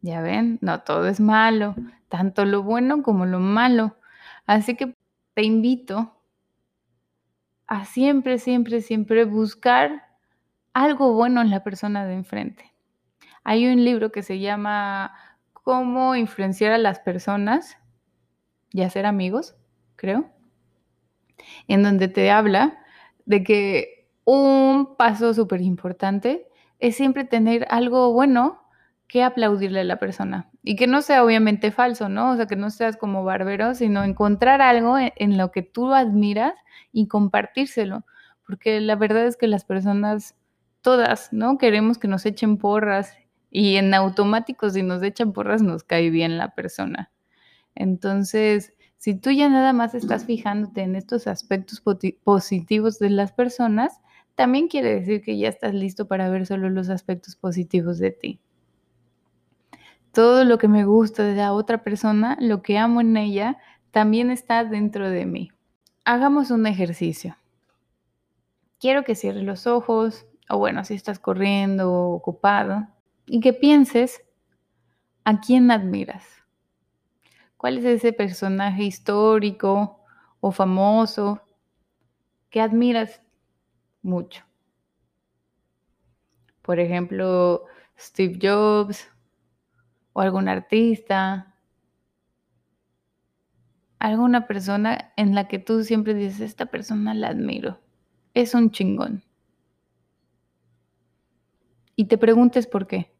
Ya 0.00 0.22
ven, 0.22 0.58
no 0.62 0.80
todo 0.80 1.06
es 1.06 1.20
malo, 1.20 1.74
tanto 2.08 2.46
lo 2.46 2.62
bueno 2.62 3.02
como 3.02 3.26
lo 3.26 3.40
malo. 3.40 3.98
Así 4.46 4.74
que 4.74 4.94
te 5.34 5.42
invito 5.42 6.18
a 7.66 7.84
siempre, 7.84 8.38
siempre, 8.38 8.80
siempre 8.80 9.26
buscar 9.26 10.02
algo 10.72 11.12
bueno 11.12 11.42
en 11.42 11.50
la 11.50 11.62
persona 11.62 12.06
de 12.06 12.14
enfrente. 12.14 12.72
Hay 13.44 13.66
un 13.66 13.84
libro 13.84 14.12
que 14.12 14.22
se 14.22 14.38
llama 14.38 15.12
Cómo 15.52 16.16
influenciar 16.16 16.72
a 16.72 16.78
las 16.78 17.00
personas 17.00 17.76
y 18.72 18.82
hacer 18.82 19.06
amigos, 19.06 19.56
creo 19.96 20.30
en 21.68 21.82
donde 21.82 22.08
te 22.08 22.30
habla 22.30 22.78
de 23.24 23.42
que 23.42 24.08
un 24.24 24.96
paso 24.96 25.34
súper 25.34 25.60
importante 25.60 26.46
es 26.78 26.96
siempre 26.96 27.24
tener 27.24 27.66
algo 27.70 28.12
bueno 28.12 28.62
que 29.08 29.22
aplaudirle 29.22 29.80
a 29.80 29.84
la 29.84 29.98
persona. 29.98 30.50
Y 30.62 30.74
que 30.74 30.88
no 30.88 31.00
sea 31.00 31.24
obviamente 31.24 31.70
falso, 31.70 32.08
¿no? 32.08 32.32
O 32.32 32.36
sea, 32.36 32.46
que 32.46 32.56
no 32.56 32.70
seas 32.70 32.96
como 32.96 33.22
barbero, 33.22 33.74
sino 33.74 34.02
encontrar 34.02 34.60
algo 34.60 34.98
en, 34.98 35.12
en 35.16 35.38
lo 35.38 35.52
que 35.52 35.62
tú 35.62 35.94
admiras 35.94 36.54
y 36.92 37.06
compartírselo. 37.06 38.04
Porque 38.44 38.80
la 38.80 38.96
verdad 38.96 39.26
es 39.26 39.36
que 39.36 39.46
las 39.46 39.64
personas, 39.64 40.34
todas, 40.80 41.32
¿no? 41.32 41.56
Queremos 41.56 41.98
que 41.98 42.08
nos 42.08 42.26
echen 42.26 42.58
porras 42.58 43.16
y 43.48 43.76
en 43.76 43.94
automático 43.94 44.68
si 44.70 44.82
nos 44.82 45.02
echan 45.04 45.32
porras 45.32 45.62
nos 45.62 45.84
cae 45.84 46.10
bien 46.10 46.36
la 46.36 46.54
persona. 46.56 47.10
Entonces, 47.76 48.72
si 48.96 49.14
tú 49.14 49.30
ya 49.30 49.48
nada 49.48 49.72
más 49.72 49.94
estás 49.94 50.24
fijándote 50.24 50.82
en 50.82 50.96
estos 50.96 51.26
aspectos 51.28 51.82
positivos 52.24 52.98
de 52.98 53.10
las 53.10 53.32
personas, 53.32 54.00
también 54.34 54.68
quiere 54.68 54.94
decir 54.94 55.22
que 55.22 55.38
ya 55.38 55.48
estás 55.48 55.74
listo 55.74 56.08
para 56.08 56.28
ver 56.28 56.46
solo 56.46 56.68
los 56.70 56.88
aspectos 56.88 57.36
positivos 57.36 57.98
de 57.98 58.10
ti. 58.10 58.40
Todo 60.12 60.44
lo 60.44 60.58
que 60.58 60.68
me 60.68 60.84
gusta 60.84 61.22
de 61.22 61.36
la 61.36 61.52
otra 61.52 61.84
persona, 61.84 62.36
lo 62.40 62.62
que 62.62 62.78
amo 62.78 63.02
en 63.02 63.16
ella, 63.16 63.58
también 63.90 64.30
está 64.30 64.64
dentro 64.64 65.08
de 65.10 65.26
mí. 65.26 65.50
Hagamos 66.04 66.50
un 66.50 66.66
ejercicio. 66.66 67.36
Quiero 68.80 69.04
que 69.04 69.14
cierres 69.14 69.44
los 69.44 69.66
ojos, 69.66 70.26
o 70.48 70.58
bueno, 70.58 70.84
si 70.84 70.94
estás 70.94 71.18
corriendo 71.18 71.92
o 71.92 72.14
ocupado, 72.14 72.88
y 73.26 73.40
que 73.40 73.52
pienses 73.52 74.22
a 75.24 75.40
quién 75.40 75.70
admiras. 75.70 76.35
¿Cuál 77.56 77.78
es 77.78 77.84
ese 77.84 78.12
personaje 78.12 78.84
histórico 78.84 80.00
o 80.40 80.52
famoso 80.52 81.40
que 82.50 82.60
admiras 82.60 83.22
mucho? 84.02 84.44
Por 86.62 86.78
ejemplo, 86.80 87.64
Steve 87.98 88.38
Jobs 88.42 89.08
o 90.12 90.20
algún 90.20 90.48
artista, 90.48 91.54
alguna 93.98 94.46
persona 94.46 95.12
en 95.16 95.34
la 95.34 95.48
que 95.48 95.58
tú 95.58 95.82
siempre 95.82 96.14
dices, 96.14 96.40
esta 96.40 96.66
persona 96.66 97.14
la 97.14 97.28
admiro, 97.28 97.80
es 98.34 98.54
un 98.54 98.70
chingón. 98.70 99.22
Y 101.94 102.04
te 102.04 102.18
preguntes 102.18 102.66
por 102.66 102.86
qué 102.86 103.15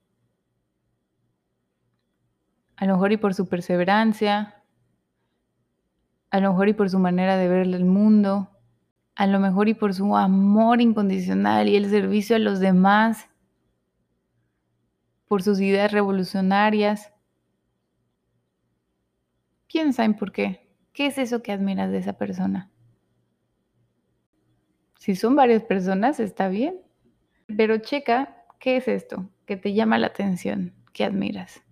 a 2.76 2.84
lo 2.86 2.94
mejor 2.94 3.12
y 3.12 3.16
por 3.16 3.34
su 3.34 3.48
perseverancia, 3.48 4.62
a 6.30 6.40
lo 6.40 6.50
mejor 6.50 6.68
y 6.68 6.74
por 6.74 6.90
su 6.90 6.98
manera 6.98 7.36
de 7.36 7.48
ver 7.48 7.66
el 7.66 7.84
mundo, 7.84 8.50
a 9.14 9.26
lo 9.26 9.40
mejor 9.40 9.68
y 9.68 9.74
por 9.74 9.94
su 9.94 10.16
amor 10.16 10.80
incondicional 10.80 11.68
y 11.68 11.76
el 11.76 11.88
servicio 11.88 12.36
a 12.36 12.38
los 12.38 12.60
demás, 12.60 13.28
por 15.26 15.42
sus 15.42 15.60
ideas 15.60 15.90
revolucionarias. 15.90 17.12
¿Quién 19.68 19.92
sabe 19.92 20.14
por 20.14 20.32
qué? 20.32 20.68
¿Qué 20.92 21.06
es 21.06 21.18
eso 21.18 21.42
que 21.42 21.52
admiras 21.52 21.90
de 21.90 21.98
esa 21.98 22.12
persona? 22.14 22.70
Si 24.98 25.16
son 25.16 25.36
varias 25.36 25.62
personas, 25.62 26.20
está 26.20 26.48
bien. 26.48 26.80
Pero 27.56 27.78
checa, 27.78 28.44
¿qué 28.58 28.76
es 28.76 28.88
esto 28.88 29.28
que 29.46 29.56
te 29.56 29.72
llama 29.72 29.98
la 29.98 30.08
atención, 30.08 30.74
que 30.92 31.04
admiras? 31.04 31.62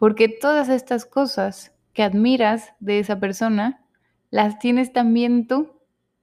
Porque 0.00 0.30
todas 0.30 0.70
estas 0.70 1.04
cosas 1.04 1.76
que 1.92 2.02
admiras 2.02 2.72
de 2.80 3.00
esa 3.00 3.20
persona, 3.20 3.84
las 4.30 4.58
tienes 4.58 4.94
también 4.94 5.46
tú. 5.46 5.78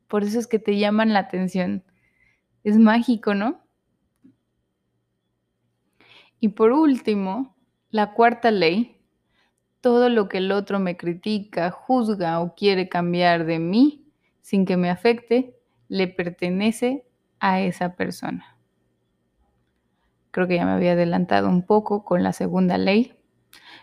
Por 0.08 0.24
eso 0.24 0.40
es 0.40 0.48
que 0.48 0.58
te 0.58 0.80
llaman 0.80 1.14
la 1.14 1.20
atención. 1.20 1.84
Es 2.64 2.80
mágico, 2.80 3.36
¿no? 3.36 3.62
Y 6.40 6.50
por 6.50 6.72
último, 6.72 7.56
la 7.92 8.14
cuarta 8.14 8.50
ley, 8.50 9.00
todo 9.80 10.10
lo 10.10 10.28
que 10.28 10.40
el 10.40 10.52
otro 10.52 10.80
me 10.80 10.98
critica, 10.98 11.70
juzga 11.70 12.40
o 12.40 12.56
quiere 12.56 12.90
cambiar 12.90 13.46
de 13.46 13.60
mí 13.60 14.12
sin 14.42 14.66
que 14.66 14.76
me 14.76 14.90
afecte, 14.90 15.56
le 15.88 16.08
pertenece 16.08 17.06
a 17.40 17.62
esa 17.62 17.96
persona. 17.96 18.58
Creo 20.32 20.48
que 20.48 20.56
ya 20.56 20.66
me 20.66 20.72
había 20.72 20.94
adelantado 20.94 21.48
un 21.48 21.62
poco 21.62 22.04
con 22.04 22.24
la 22.24 22.34
segunda 22.34 22.80
ley, 22.80 23.17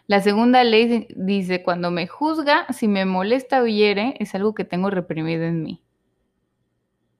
la 0.06 0.20
segunda 0.20 0.64
ley 0.64 1.08
dice, 1.16 1.62
cuando 1.62 1.90
me 1.90 2.06
juzga, 2.06 2.66
si 2.72 2.88
me 2.88 3.06
molesta 3.06 3.62
o 3.62 3.66
hiere, 3.66 4.14
es 4.20 4.34
algo 4.34 4.54
que 4.54 4.64
tengo 4.64 4.90
reprimido 4.90 5.44
en 5.44 5.62
mí 5.62 5.82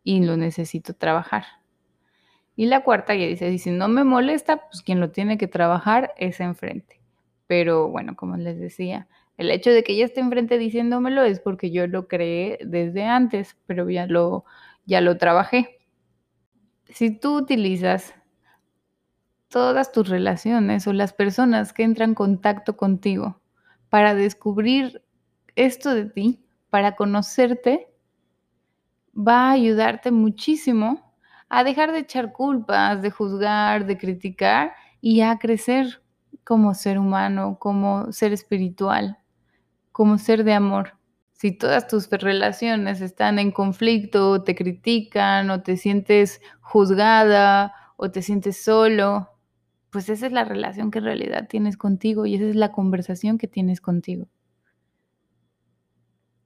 y 0.03 0.23
lo 0.23 0.37
necesito 0.37 0.95
trabajar. 0.95 1.45
Y 2.57 2.67
la 2.67 2.85
cuarta 2.85 3.15
ya 3.15 3.27
dice, 3.27 3.57
si 3.59 3.71
no 3.71 3.89
me 3.89 4.05
molesta, 4.05 4.69
pues 4.69 4.83
quien 4.83 5.01
lo 5.01 5.11
tiene 5.11 5.39
que 5.39 5.49
trabajar 5.49 6.13
es 6.19 6.39
enfrente. 6.41 7.01
Pero 7.47 7.89
bueno, 7.89 8.15
como 8.15 8.37
les 8.37 8.59
decía, 8.61 9.09
el 9.39 9.51
hecho 9.51 9.71
de 9.71 9.83
que 9.83 9.95
ella 9.95 10.05
esté 10.05 10.21
enfrente 10.21 10.59
diciéndomelo 10.59 11.25
es 11.25 11.41
porque 11.41 11.71
yo 11.71 11.87
lo 11.87 12.07
creé 12.07 12.59
desde 12.65 13.05
antes, 13.05 13.57
pero 13.67 13.89
ya 13.91 14.07
lo, 14.07 14.45
ya 14.87 15.01
lo 15.01 15.17
trabajé. 15.17 15.79
Si 16.85 17.11
tú 17.11 17.39
utilizas 17.39 18.15
todas 19.55 19.93
tus 19.93 20.09
relaciones 20.09 20.85
o 20.89 20.93
las 20.93 21.13
personas 21.13 21.73
que 21.73 21.85
entran 21.85 22.11
en 22.11 22.15
contacto 22.17 22.77
contigo 22.77 23.41
para 23.89 24.13
descubrir 24.13 25.05
esto 25.55 25.95
de 25.95 26.07
ti, 26.07 26.45
para 26.71 26.97
conocerte, 26.97 27.87
va 29.17 29.51
a 29.51 29.53
ayudarte 29.53 30.11
muchísimo 30.11 31.15
a 31.49 31.63
dejar 31.63 31.93
de 31.93 32.01
echar 32.01 32.33
culpas, 32.33 33.01
de 33.01 33.13
juzgar, 33.13 33.87
de 33.87 33.97
criticar 33.97 34.73
y 35.01 35.21
a 35.21 35.39
crecer 35.39 36.03
como 36.43 36.75
ser 36.75 36.99
humano, 36.99 37.57
como 37.61 38.11
ser 38.11 38.33
espiritual, 38.33 39.19
como 39.93 40.19
ser 40.19 40.43
de 40.43 40.55
amor. 40.55 40.99
Si 41.33 41.53
todas 41.53 41.87
tus 41.87 42.11
relaciones 42.11 43.01
están 43.01 43.39
en 43.39 43.53
conflicto, 43.53 44.43
te 44.43 44.57
critican 44.57 45.49
o 45.51 45.63
te 45.63 45.77
sientes 45.77 46.41
juzgada 46.61 47.73
o 47.97 48.11
te 48.11 48.21
sientes 48.21 48.61
solo, 48.61 49.31
pues 49.95 50.09
esa 50.09 50.27
es 50.27 50.33
la 50.33 50.43
relación 50.43 50.91
que 50.91 50.99
en 50.99 51.05
realidad 51.05 51.47
tienes 51.49 51.77
contigo 51.77 52.27
y 52.27 52.35
esa 52.35 52.47
es 52.47 52.57
la 52.57 52.73
conversación 52.73 53.39
que 53.39 53.47
tienes 53.47 53.81
contigo. 53.81 54.27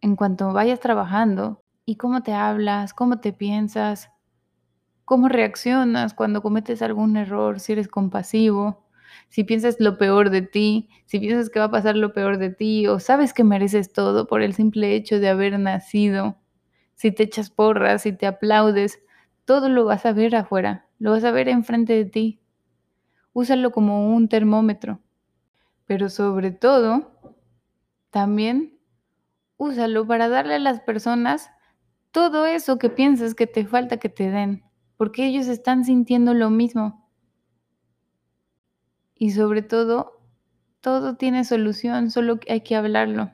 En 0.02 0.17
cuanto 0.17 0.52
vayas 0.52 0.81
trabajando 0.81 1.62
y 1.87 1.97
cómo 1.97 2.23
te 2.23 2.35
hablas, 2.35 2.93
cómo 2.93 3.21
te 3.21 3.33
piensas, 3.33 4.11
cómo 5.07 5.31
reaccionas 5.31 6.12
cuando 6.12 6.43
cometes 6.43 6.83
algún 6.83 7.17
error, 7.17 7.59
si 7.59 7.73
eres 7.73 7.88
compasivo, 7.88 8.85
si 9.31 9.45
piensas 9.45 9.76
lo 9.81 9.97
peor 9.97 10.28
de 10.28 10.43
ti, 10.43 10.90
si 11.07 11.19
piensas 11.19 11.49
que 11.49 11.59
va 11.59 11.64
a 11.64 11.71
pasar 11.71 11.97
lo 11.97 12.12
peor 12.12 12.37
de 12.37 12.50
ti 12.50 12.87
o 12.87 13.00
sabes 13.00 13.33
que 13.33 13.45
mereces 13.45 13.95
todo 13.95 14.26
por 14.26 14.43
el 14.43 14.52
simple 14.52 14.95
hecho 14.95 15.21
de 15.21 15.31
haber 15.31 15.59
nacido, 15.59 16.37
si 16.97 17.12
te 17.12 17.23
echas 17.23 17.49
porras, 17.49 18.02
si 18.02 18.12
te 18.12 18.26
aplaudes, 18.26 19.00
todo 19.47 19.71
lo 19.71 19.87
vas 19.87 20.05
a 20.05 20.12
ver 20.12 20.37
afuera, 20.37 20.87
lo 20.99 21.12
vas 21.12 21.25
a 21.25 21.31
ver 21.31 21.49
enfrente 21.49 21.95
de 21.95 22.05
ti 22.05 22.40
úsalo 23.38 23.71
como 23.71 24.12
un 24.12 24.28
termómetro. 24.28 25.00
Pero 25.87 26.09
sobre 26.09 26.50
todo, 26.50 27.12
también 28.11 28.80
úsalo 29.57 30.09
para 30.09 30.28
darle 30.28 30.54
a 30.54 30.59
las 30.59 30.80
personas 30.80 31.49
todo 32.11 32.47
eso 32.47 32.78
que 32.78 32.90
piensas 32.90 33.37
que 33.37 33.47
te 33.47 33.64
falta 33.64 33.99
que 33.99 34.09
te 34.09 34.30
den, 34.30 34.64
porque 34.97 35.25
ellos 35.25 35.47
están 35.47 35.85
sintiendo 35.85 36.35
lo 36.35 36.50
mismo. 36.50 37.09
Y 39.14 39.30
sobre 39.30 39.62
todo, 39.62 40.21
todo 40.80 41.14
tiene 41.14 41.45
solución, 41.45 42.11
solo 42.11 42.40
hay 42.49 42.62
que 42.62 42.75
hablarlo. 42.75 43.30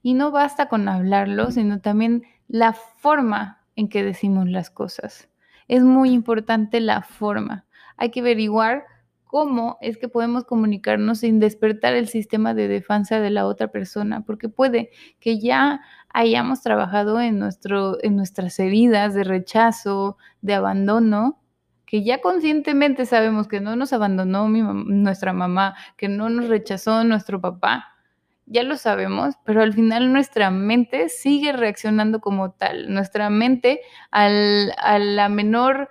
Y 0.00 0.14
no 0.14 0.30
basta 0.30 0.68
con 0.68 0.88
hablarlo, 0.88 1.50
sino 1.50 1.80
también 1.80 2.22
la 2.46 2.72
forma 2.72 3.64
en 3.74 3.88
que 3.88 4.04
decimos 4.04 4.48
las 4.48 4.70
cosas. 4.70 5.28
Es 5.66 5.82
muy 5.82 6.12
importante 6.12 6.78
la 6.78 7.02
forma. 7.02 7.66
Hay 7.96 8.12
que 8.12 8.20
averiguar 8.20 8.84
cómo 9.30 9.78
es 9.80 9.96
que 9.96 10.08
podemos 10.08 10.42
comunicarnos 10.42 11.20
sin 11.20 11.38
despertar 11.38 11.94
el 11.94 12.08
sistema 12.08 12.52
de 12.52 12.66
defensa 12.66 13.20
de 13.20 13.30
la 13.30 13.46
otra 13.46 13.68
persona, 13.68 14.24
porque 14.24 14.48
puede 14.48 14.90
que 15.20 15.38
ya 15.38 15.82
hayamos 16.08 16.62
trabajado 16.62 17.20
en, 17.20 17.38
nuestro, 17.38 18.02
en 18.02 18.16
nuestras 18.16 18.58
heridas 18.58 19.14
de 19.14 19.22
rechazo, 19.22 20.16
de 20.40 20.54
abandono, 20.54 21.40
que 21.86 22.02
ya 22.02 22.20
conscientemente 22.20 23.06
sabemos 23.06 23.46
que 23.46 23.60
no 23.60 23.76
nos 23.76 23.92
abandonó 23.92 24.48
nuestra 24.48 25.32
mamá, 25.32 25.76
que 25.96 26.08
no 26.08 26.28
nos 26.28 26.48
rechazó 26.48 27.04
nuestro 27.04 27.40
papá, 27.40 27.84
ya 28.46 28.64
lo 28.64 28.76
sabemos, 28.76 29.36
pero 29.44 29.62
al 29.62 29.74
final 29.74 30.12
nuestra 30.12 30.50
mente 30.50 31.08
sigue 31.08 31.52
reaccionando 31.52 32.20
como 32.20 32.50
tal. 32.50 32.92
Nuestra 32.92 33.30
mente 33.30 33.80
al, 34.10 34.72
a 34.76 34.98
la 34.98 35.28
menor 35.28 35.88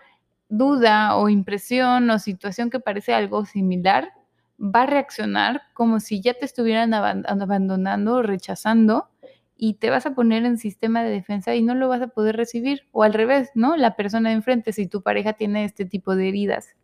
duda 0.50 1.16
o 1.16 1.30
impresión 1.30 2.10
o 2.10 2.20
situación 2.20 2.70
que 2.70 2.80
parece 2.80 3.14
algo 3.14 3.46
similar, 3.46 4.12
va 4.60 4.84
a 4.84 4.86
reaccionar 4.88 5.62
como 5.74 6.00
si 6.00 6.22
ya 6.22 6.34
te 6.34 6.46
estuvieran 6.46 6.94
abandonando 6.94 8.16
o 8.16 8.22
rechazando 8.22 9.10
y 9.56 9.76
te 9.76 9.90
vas 9.90 10.06
a 10.06 10.16
poner 10.16 10.46
en 10.46 10.58
sistema 10.58 11.04
de 11.04 11.10
defensa 11.10 11.56
y 11.56 11.62
no 11.62 11.76
lo 11.76 11.90
vas 11.90 12.02
a 12.02 12.08
poder 12.08 12.36
recibir. 12.36 12.88
O 12.92 13.04
al 13.04 13.14
revés, 13.14 13.52
¿no? 13.56 13.76
La 13.78 13.96
persona 13.96 14.30
de 14.30 14.36
enfrente, 14.36 14.74
si 14.74 14.88
tu 14.88 15.02
pareja 15.02 15.34
tiene 15.34 15.66
este 15.66 15.86
tipo 15.86 16.16
de 16.16 16.30
heridas. 16.30 16.76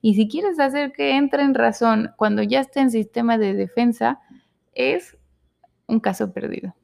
Y 0.00 0.14
si 0.14 0.28
quieres 0.28 0.60
hacer 0.60 0.92
que 0.92 1.16
entre 1.16 1.42
en 1.42 1.54
razón 1.54 2.12
cuando 2.16 2.42
ya 2.42 2.60
esté 2.60 2.80
en 2.80 2.90
sistema 2.90 3.36
de 3.36 3.54
defensa, 3.54 4.20
es 4.72 5.16
un 5.86 6.00
caso 6.00 6.32
perdido. 6.32 6.74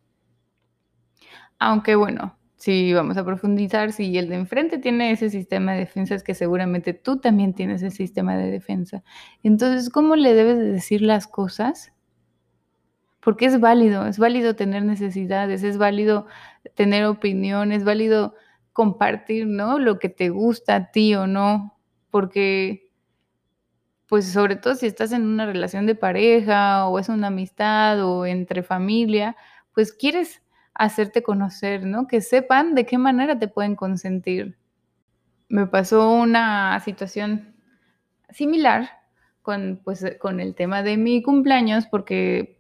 Aunque 1.61 1.95
bueno, 1.95 2.37
si 2.61 2.93
vamos 2.93 3.17
a 3.17 3.25
profundizar, 3.25 3.91
si 3.91 4.19
el 4.19 4.29
de 4.29 4.35
enfrente 4.35 4.77
tiene 4.77 5.13
ese 5.13 5.31
sistema 5.31 5.73
de 5.73 5.79
defensa, 5.79 6.15
es 6.15 6.23
que 6.23 6.35
seguramente 6.35 6.93
tú 6.93 7.17
también 7.17 7.55
tienes 7.55 7.83
ese 7.83 7.97
sistema 7.97 8.37
de 8.37 8.51
defensa. 8.51 9.03
Entonces, 9.43 9.89
¿cómo 9.89 10.15
le 10.15 10.35
debes 10.35 10.59
de 10.59 10.71
decir 10.71 11.01
las 11.01 11.27
cosas? 11.27 11.91
Porque 13.21 13.47
es 13.47 13.61
válido, 13.61 14.07
es 14.07 14.19
válido 14.19 14.57
tener 14.57 14.85
necesidades, 14.85 15.63
es 15.63 15.79
válido 15.79 16.27
tener 16.75 17.07
opinión, 17.07 17.73
es 17.73 17.83
válido 17.83 18.35
compartir, 18.75 19.47
¿no? 19.47 19.79
Lo 19.79 19.99
que 19.99 20.11
te 20.11 20.29
gusta 20.29 20.75
a 20.77 20.91
ti 20.91 21.15
o 21.15 21.27
no, 21.27 21.79
porque 22.11 22.91
pues 24.07 24.31
sobre 24.31 24.57
todo 24.57 24.75
si 24.75 24.85
estás 24.87 25.13
en 25.13 25.23
una 25.23 25.47
relación 25.47 25.87
de 25.87 25.95
pareja 25.95 26.87
o 26.89 26.99
es 26.99 27.09
una 27.09 27.29
amistad 27.29 28.05
o 28.05 28.27
entre 28.27 28.63
familia, 28.63 29.35
pues 29.73 29.95
quieres 29.95 30.43
hacerte 30.75 31.23
conocer, 31.23 31.85
¿no? 31.85 32.07
Que 32.07 32.21
sepan 32.21 32.75
de 32.75 32.87
qué 32.87 32.99
manera 32.99 33.39
te 33.39 33.49
pueden 33.49 33.77
consentir. 33.77 34.57
Me 35.49 35.67
pasó 35.67 36.11
una 36.13 36.79
situación 36.81 37.55
similar 38.31 38.91
con, 39.43 39.81
pues, 39.85 40.05
con 40.21 40.41
el 40.41 40.55
tema 40.55 40.83
de 40.83 40.97
mi 40.97 41.23
cumpleaños 41.23 41.87
porque 41.87 42.59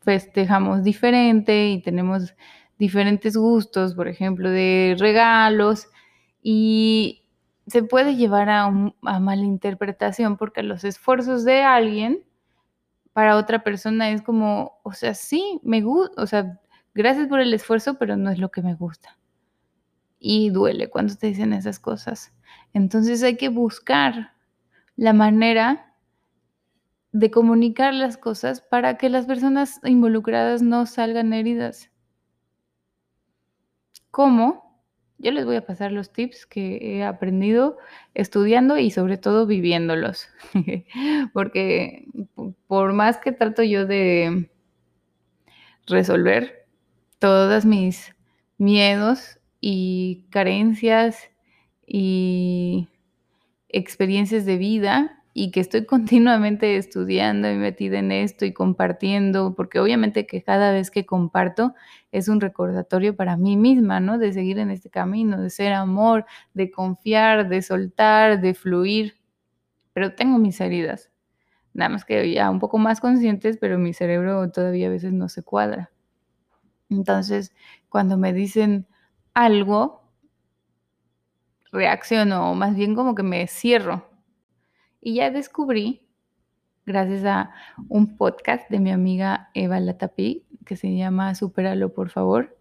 festejamos 0.00 0.82
diferente 0.82 1.68
y 1.68 1.82
tenemos 1.82 2.34
diferentes 2.78 3.36
gustos, 3.36 3.94
por 3.94 4.08
ejemplo, 4.08 4.50
de 4.50 4.96
regalos 4.98 5.88
y 6.42 7.22
se 7.66 7.82
puede 7.82 8.16
llevar 8.16 8.50
a, 8.50 8.66
un, 8.66 8.94
a 9.02 9.20
malinterpretación 9.20 10.36
porque 10.36 10.62
los 10.62 10.84
esfuerzos 10.84 11.44
de 11.44 11.62
alguien 11.62 12.24
para 13.12 13.36
otra 13.36 13.62
persona 13.62 14.10
es 14.10 14.22
como, 14.22 14.80
o 14.82 14.92
sea, 14.92 15.14
sí, 15.14 15.60
me 15.62 15.80
gusta, 15.80 16.20
o 16.20 16.26
sea, 16.26 16.60
gracias 16.94 17.28
por 17.28 17.40
el 17.40 17.52
esfuerzo, 17.52 17.98
pero 17.98 18.16
no 18.16 18.30
es 18.30 18.38
lo 18.38 18.50
que 18.50 18.62
me 18.62 18.74
gusta. 18.74 19.18
Y 20.18 20.50
duele 20.50 20.88
cuando 20.88 21.14
te 21.16 21.26
dicen 21.26 21.52
esas 21.52 21.78
cosas. 21.78 22.32
Entonces 22.72 23.22
hay 23.22 23.36
que 23.36 23.48
buscar 23.48 24.32
la 24.96 25.12
manera 25.12 25.94
de 27.12 27.30
comunicar 27.30 27.94
las 27.94 28.16
cosas 28.16 28.60
para 28.60 28.96
que 28.96 29.08
las 29.08 29.26
personas 29.26 29.80
involucradas 29.84 30.62
no 30.62 30.86
salgan 30.86 31.32
heridas. 31.32 31.90
¿Cómo? 34.10 34.82
Yo 35.18 35.30
les 35.30 35.44
voy 35.44 35.56
a 35.56 35.64
pasar 35.64 35.92
los 35.92 36.12
tips 36.12 36.44
que 36.46 36.78
he 36.98 37.04
aprendido 37.04 37.78
estudiando 38.14 38.78
y 38.78 38.90
sobre 38.90 39.16
todo 39.16 39.46
viviéndolos. 39.46 40.28
Porque 41.32 42.06
por 42.66 42.92
más 42.92 43.18
que 43.18 43.32
trato 43.32 43.62
yo 43.62 43.86
de 43.86 44.50
resolver 45.86 46.63
todas 47.24 47.64
mis 47.64 48.14
miedos 48.58 49.38
y 49.58 50.26
carencias 50.28 51.30
y 51.86 52.86
experiencias 53.70 54.44
de 54.44 54.58
vida, 54.58 55.24
y 55.32 55.50
que 55.50 55.60
estoy 55.60 55.86
continuamente 55.86 56.76
estudiando 56.76 57.50
y 57.50 57.56
metida 57.56 57.98
en 57.98 58.12
esto 58.12 58.44
y 58.44 58.52
compartiendo, 58.52 59.54
porque 59.54 59.80
obviamente 59.80 60.26
que 60.26 60.42
cada 60.42 60.70
vez 60.70 60.90
que 60.90 61.06
comparto 61.06 61.74
es 62.12 62.28
un 62.28 62.42
recordatorio 62.42 63.16
para 63.16 63.38
mí 63.38 63.56
misma, 63.56 64.00
¿no? 64.00 64.18
De 64.18 64.34
seguir 64.34 64.58
en 64.58 64.70
este 64.70 64.90
camino, 64.90 65.40
de 65.40 65.48
ser 65.48 65.72
amor, 65.72 66.26
de 66.52 66.70
confiar, 66.70 67.48
de 67.48 67.62
soltar, 67.62 68.42
de 68.42 68.52
fluir. 68.52 69.14
Pero 69.94 70.14
tengo 70.14 70.38
mis 70.38 70.60
heridas, 70.60 71.10
nada 71.72 71.88
más 71.88 72.04
que 72.04 72.30
ya 72.34 72.50
un 72.50 72.58
poco 72.60 72.76
más 72.76 73.00
conscientes, 73.00 73.56
pero 73.58 73.78
mi 73.78 73.94
cerebro 73.94 74.50
todavía 74.50 74.88
a 74.88 74.90
veces 74.90 75.14
no 75.14 75.30
se 75.30 75.42
cuadra. 75.42 75.93
Entonces, 76.96 77.52
cuando 77.88 78.16
me 78.16 78.32
dicen 78.32 78.86
algo, 79.34 80.04
reacciono, 81.72 82.52
o 82.52 82.54
más 82.54 82.76
bien 82.76 82.94
como 82.94 83.14
que 83.14 83.22
me 83.22 83.46
cierro 83.46 84.08
y 85.00 85.16
ya 85.16 85.30
descubrí, 85.30 86.06
gracias 86.86 87.24
a 87.24 87.50
un 87.88 88.16
podcast 88.16 88.70
de 88.70 88.80
mi 88.80 88.90
amiga 88.90 89.50
Eva 89.52 89.78
Latapí, 89.80 90.46
que 90.64 90.76
se 90.76 90.96
llama 90.96 91.34
Supéralo, 91.34 91.92
por 91.92 92.10
favor. 92.10 92.56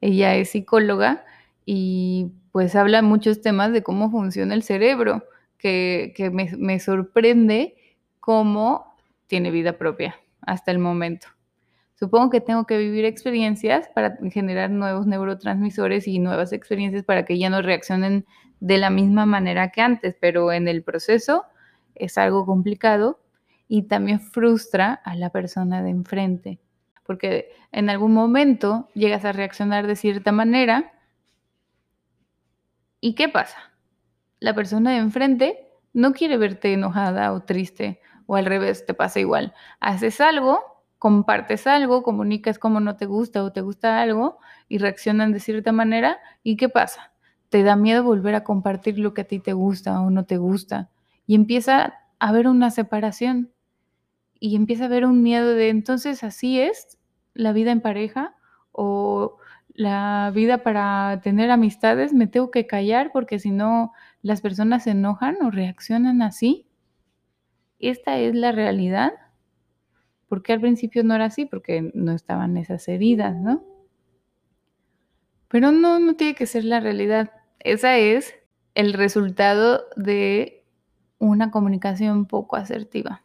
Ella 0.00 0.34
es 0.34 0.50
psicóloga 0.50 1.24
y 1.64 2.32
pues 2.52 2.74
habla 2.74 3.00
muchos 3.02 3.40
temas 3.42 3.72
de 3.72 3.82
cómo 3.82 4.10
funciona 4.10 4.54
el 4.54 4.62
cerebro, 4.62 5.24
que, 5.56 6.12
me 6.58 6.80
sorprende 6.80 7.76
cómo 8.20 8.94
tiene 9.28 9.50
vida 9.50 9.78
propia 9.78 10.16
hasta 10.42 10.70
el 10.72 10.78
momento. 10.78 11.28
Supongo 11.94 12.30
que 12.30 12.40
tengo 12.40 12.66
que 12.66 12.76
vivir 12.76 13.04
experiencias 13.04 13.88
para 13.94 14.16
generar 14.30 14.70
nuevos 14.70 15.06
neurotransmisores 15.06 16.08
y 16.08 16.18
nuevas 16.18 16.52
experiencias 16.52 17.04
para 17.04 17.24
que 17.24 17.38
ya 17.38 17.50
no 17.50 17.62
reaccionen 17.62 18.26
de 18.60 18.78
la 18.78 18.90
misma 18.90 19.26
manera 19.26 19.70
que 19.70 19.80
antes, 19.80 20.16
pero 20.20 20.52
en 20.52 20.66
el 20.68 20.82
proceso 20.82 21.44
es 21.94 22.18
algo 22.18 22.46
complicado 22.46 23.20
y 23.68 23.84
también 23.84 24.20
frustra 24.20 24.92
a 24.92 25.14
la 25.14 25.30
persona 25.30 25.82
de 25.82 25.90
enfrente, 25.90 26.60
porque 27.04 27.50
en 27.72 27.88
algún 27.90 28.12
momento 28.12 28.88
llegas 28.94 29.24
a 29.24 29.32
reaccionar 29.32 29.86
de 29.86 29.96
cierta 29.96 30.32
manera 30.32 30.92
y 33.00 33.14
¿qué 33.14 33.28
pasa? 33.28 33.58
La 34.40 34.54
persona 34.54 34.92
de 34.92 34.98
enfrente 34.98 35.68
no 35.92 36.12
quiere 36.12 36.36
verte 36.38 36.72
enojada 36.72 37.32
o 37.32 37.42
triste 37.42 38.00
o 38.26 38.36
al 38.36 38.46
revés, 38.46 38.86
te 38.86 38.94
pasa 38.94 39.20
igual. 39.20 39.54
Haces 39.80 40.20
algo, 40.20 40.73
compartes 41.04 41.66
algo, 41.66 42.02
comunicas 42.02 42.58
cómo 42.58 42.80
no 42.80 42.96
te 42.96 43.04
gusta 43.04 43.44
o 43.44 43.52
te 43.52 43.60
gusta 43.60 44.00
algo 44.00 44.38
y 44.70 44.78
reaccionan 44.78 45.32
de 45.32 45.38
cierta 45.38 45.70
manera 45.70 46.16
y 46.42 46.56
¿qué 46.56 46.70
pasa? 46.70 47.12
Te 47.50 47.62
da 47.62 47.76
miedo 47.76 48.02
volver 48.04 48.34
a 48.34 48.42
compartir 48.42 48.98
lo 48.98 49.12
que 49.12 49.20
a 49.20 49.24
ti 49.24 49.38
te 49.38 49.52
gusta 49.52 50.00
o 50.00 50.08
no 50.08 50.24
te 50.24 50.38
gusta 50.38 50.88
y 51.26 51.34
empieza 51.34 51.82
a 51.84 52.28
haber 52.28 52.48
una 52.48 52.70
separación 52.70 53.52
y 54.40 54.56
empieza 54.56 54.84
a 54.84 54.86
haber 54.86 55.04
un 55.04 55.22
miedo 55.22 55.52
de 55.52 55.68
entonces 55.68 56.24
así 56.24 56.58
es 56.58 56.96
la 57.34 57.52
vida 57.52 57.70
en 57.70 57.82
pareja 57.82 58.34
o 58.72 59.36
la 59.74 60.32
vida 60.34 60.62
para 60.62 61.20
tener 61.22 61.50
amistades, 61.50 62.14
me 62.14 62.28
tengo 62.28 62.50
que 62.50 62.66
callar 62.66 63.10
porque 63.12 63.38
si 63.38 63.50
no 63.50 63.92
las 64.22 64.40
personas 64.40 64.84
se 64.84 64.92
enojan 64.92 65.36
o 65.42 65.50
reaccionan 65.50 66.22
así. 66.22 66.66
Esta 67.78 68.16
es 68.18 68.34
la 68.34 68.52
realidad. 68.52 69.12
Porque 70.28 70.52
al 70.52 70.60
principio 70.60 71.04
no 71.04 71.14
era 71.14 71.26
así? 71.26 71.46
Porque 71.46 71.90
no 71.94 72.12
estaban 72.12 72.56
esas 72.56 72.86
heridas, 72.88 73.36
¿no? 73.36 73.64
Pero 75.48 75.72
no, 75.72 75.98
no 76.00 76.16
tiene 76.16 76.34
que 76.34 76.46
ser 76.46 76.64
la 76.64 76.80
realidad. 76.80 77.30
Esa 77.60 77.98
es 77.98 78.34
el 78.74 78.92
resultado 78.92 79.84
de 79.96 80.64
una 81.18 81.50
comunicación 81.50 82.26
poco 82.26 82.56
asertiva. 82.56 83.22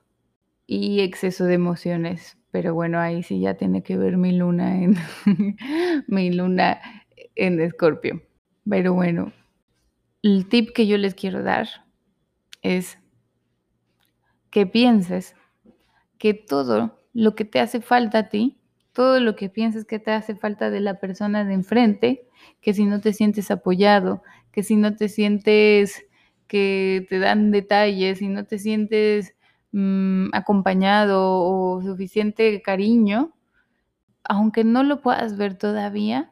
y 0.67 1.01
exceso 1.01 1.45
de 1.45 1.55
emociones. 1.55 2.37
Pero 2.51 2.73
bueno, 2.75 2.99
ahí 2.99 3.23
sí 3.23 3.41
ya 3.41 3.55
tiene 3.55 3.83
que 3.83 3.97
ver 3.97 4.17
mi 4.17 4.31
luna 4.33 4.81
en 4.83 4.95
mi 6.07 6.31
luna 6.31 6.79
en 7.35 7.59
Escorpio. 7.61 8.23
Pero 8.69 8.93
bueno, 8.93 9.33
el 10.23 10.47
tip 10.49 10.71
que 10.73 10.87
yo 10.87 10.97
les 10.97 11.15
quiero 11.15 11.43
dar 11.43 11.67
es 12.61 12.99
que 14.51 14.65
pienses 14.65 15.35
que 16.19 16.35
todo 16.35 16.99
lo 17.13 17.33
que 17.33 17.45
te 17.45 17.59
hace 17.59 17.81
falta 17.81 18.19
a 18.19 18.29
ti, 18.29 18.59
todo 18.93 19.19
lo 19.19 19.35
que 19.35 19.49
pienses 19.49 19.85
que 19.85 19.97
te 19.97 20.11
hace 20.11 20.35
falta 20.35 20.69
de 20.69 20.81
la 20.81 20.99
persona 20.99 21.43
de 21.45 21.53
enfrente, 21.55 22.27
que 22.61 22.73
si 22.73 22.85
no 22.85 23.01
te 23.01 23.13
sientes 23.13 23.49
apoyado, 23.49 24.21
que 24.51 24.61
si 24.61 24.75
no 24.75 24.95
te 24.95 25.09
sientes 25.09 26.05
que 26.47 27.05
te 27.09 27.19
dan 27.19 27.51
detalles, 27.51 28.19
si 28.19 28.27
no 28.27 28.45
te 28.45 28.59
sientes 28.59 29.35
mm, 29.71 30.29
acompañado 30.33 31.39
o 31.41 31.81
suficiente 31.81 32.61
cariño, 32.61 33.33
aunque 34.23 34.63
no 34.63 34.83
lo 34.83 35.01
puedas 35.01 35.37
ver 35.37 35.57
todavía, 35.57 36.31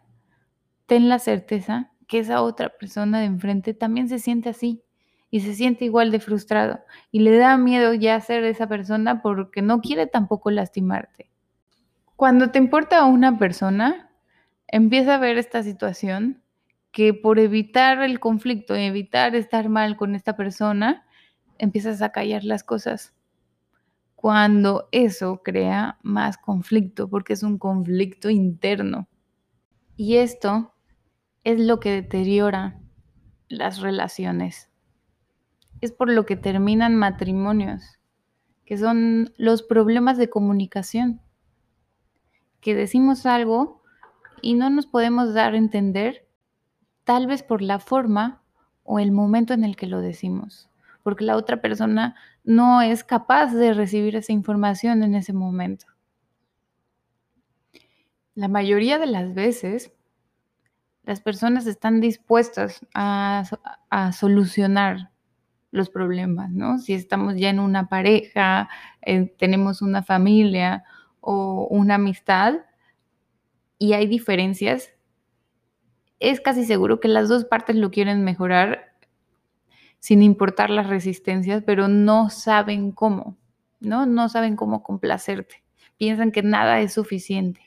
ten 0.87 1.09
la 1.09 1.19
certeza 1.19 1.91
que 2.07 2.19
esa 2.19 2.41
otra 2.41 2.69
persona 2.69 3.19
de 3.19 3.25
enfrente 3.25 3.73
también 3.73 4.09
se 4.09 4.19
siente 4.19 4.49
así 4.49 4.83
y 5.29 5.41
se 5.41 5.53
siente 5.53 5.85
igual 5.85 6.11
de 6.11 6.19
frustrado 6.19 6.79
y 7.11 7.19
le 7.19 7.37
da 7.37 7.57
miedo 7.57 7.93
ya 7.93 8.19
ser 8.21 8.43
esa 8.43 8.67
persona 8.67 9.21
porque 9.21 9.61
no 9.61 9.81
quiere 9.81 10.07
tampoco 10.07 10.51
lastimarte. 10.51 11.29
Cuando 12.15 12.49
te 12.49 12.59
importa 12.59 12.99
a 12.99 13.05
una 13.05 13.37
persona, 13.37 14.09
empieza 14.67 15.15
a 15.15 15.19
ver 15.19 15.37
esta 15.37 15.63
situación 15.63 16.41
que 16.91 17.13
por 17.13 17.39
evitar 17.39 18.01
el 18.01 18.19
conflicto, 18.19 18.73
evitar 18.73 19.35
estar 19.35 19.69
mal 19.69 19.97
con 19.97 20.15
esta 20.15 20.35
persona, 20.35 21.05
empiezas 21.59 22.01
a 22.01 22.11
callar 22.11 22.43
las 22.43 22.63
cosas. 22.63 23.13
Cuando 24.15 24.89
eso 24.91 25.43
crea 25.43 25.99
más 26.01 26.37
conflicto, 26.37 27.07
porque 27.07 27.33
es 27.33 27.43
un 27.43 27.59
conflicto 27.59 28.31
interno. 28.31 29.07
Y 29.95 30.17
esto 30.17 30.73
es 31.43 31.59
lo 31.59 31.79
que 31.79 31.91
deteriora 31.91 32.79
las 33.47 33.79
relaciones. 33.79 34.66
Es 35.81 35.91
por 35.91 36.09
lo 36.09 36.25
que 36.25 36.35
terminan 36.35 36.95
matrimonios, 36.95 37.99
que 38.65 38.77
son 38.77 39.33
los 39.37 39.63
problemas 39.63 40.17
de 40.17 40.29
comunicación, 40.29 41.21
que 42.61 42.75
decimos 42.75 43.25
algo 43.25 43.81
y 44.41 44.55
no 44.55 44.69
nos 44.69 44.85
podemos 44.87 45.33
dar 45.33 45.53
a 45.53 45.57
entender, 45.57 46.27
tal 47.03 47.27
vez 47.27 47.43
por 47.43 47.61
la 47.61 47.79
forma 47.79 48.41
o 48.83 48.99
el 48.99 49.11
momento 49.11 49.53
en 49.53 49.63
el 49.63 49.75
que 49.75 49.87
lo 49.87 50.01
decimos, 50.01 50.69
porque 51.03 51.25
la 51.25 51.35
otra 51.35 51.61
persona 51.61 52.15
no 52.43 52.81
es 52.81 53.03
capaz 53.03 53.53
de 53.53 53.73
recibir 53.73 54.15
esa 54.15 54.33
información 54.33 55.03
en 55.03 55.15
ese 55.15 55.33
momento. 55.33 55.85
La 58.35 58.47
mayoría 58.47 58.99
de 58.99 59.07
las 59.07 59.33
veces 59.33 59.91
las 61.07 61.21
personas 61.21 61.67
están 61.67 62.01
dispuestas 62.01 62.85
a, 62.93 63.45
solucionar 64.11 65.09
los 65.77 65.89
problemas, 65.89 66.51
¿no? 66.51 66.79
Si 66.79 66.93
estamos 66.93 67.35
ya 67.35 67.49
en 67.49 67.59
una 67.59 67.87
pareja, 67.87 68.69
eh, 69.01 69.33
tenemos 69.37 69.81
una 69.81 70.03
familia 70.03 70.83
o 71.21 71.67
una 71.69 71.95
amistad 71.95 72.55
y 73.79 73.93
hay 73.93 74.07
diferencias, 74.07 74.91
es 76.19 76.41
casi 76.41 76.65
seguro 76.65 76.99
que 76.99 77.07
las 77.07 77.29
dos 77.29 77.45
partes 77.45 77.75
lo 77.75 77.91
quieren 77.91 78.23
mejorar 78.23 78.95
sin 79.99 80.21
importar 80.21 80.69
las 80.69 80.87
resistencias, 80.87 81.63
pero 81.65 81.87
no 81.87 82.29
saben 82.29 82.91
cómo, 82.91 83.37
¿no? 83.79 84.05
No 84.05 84.29
saben 84.29 84.55
cómo 84.55 84.83
complacerte. 84.83 85.63
Piensan 85.97 86.31
que 86.31 86.43
nada 86.43 86.79
es 86.81 86.93
suficiente. 86.93 87.61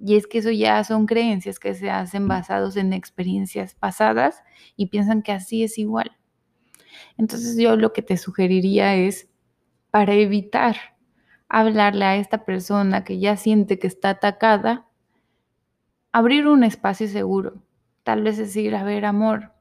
Y 0.00 0.16
es 0.16 0.26
que 0.26 0.38
eso 0.38 0.50
ya 0.50 0.82
son 0.84 1.06
creencias 1.06 1.58
que 1.58 1.74
se 1.74 1.90
hacen 1.90 2.26
basados 2.26 2.76
en 2.76 2.92
experiencias 2.92 3.74
pasadas 3.74 4.42
y 4.76 4.86
piensan 4.86 5.22
que 5.22 5.32
así 5.32 5.62
es 5.64 5.78
igual. 5.78 6.16
Entonces 7.16 7.56
yo 7.56 7.76
lo 7.76 7.92
que 7.92 8.02
te 8.02 8.16
sugeriría 8.16 8.94
es, 8.96 9.28
para 9.90 10.14
evitar 10.14 10.76
hablarle 11.48 12.06
a 12.06 12.16
esta 12.16 12.44
persona 12.46 13.04
que 13.04 13.18
ya 13.18 13.36
siente 13.36 13.78
que 13.78 13.86
está 13.86 14.10
atacada, 14.10 14.86
abrir 16.10 16.48
un 16.48 16.64
espacio 16.64 17.06
seguro. 17.08 17.62
Tal 18.04 18.22
vez 18.22 18.38
decir, 18.38 18.74
a 18.74 18.84
ver, 18.84 19.04
amor, 19.04 19.52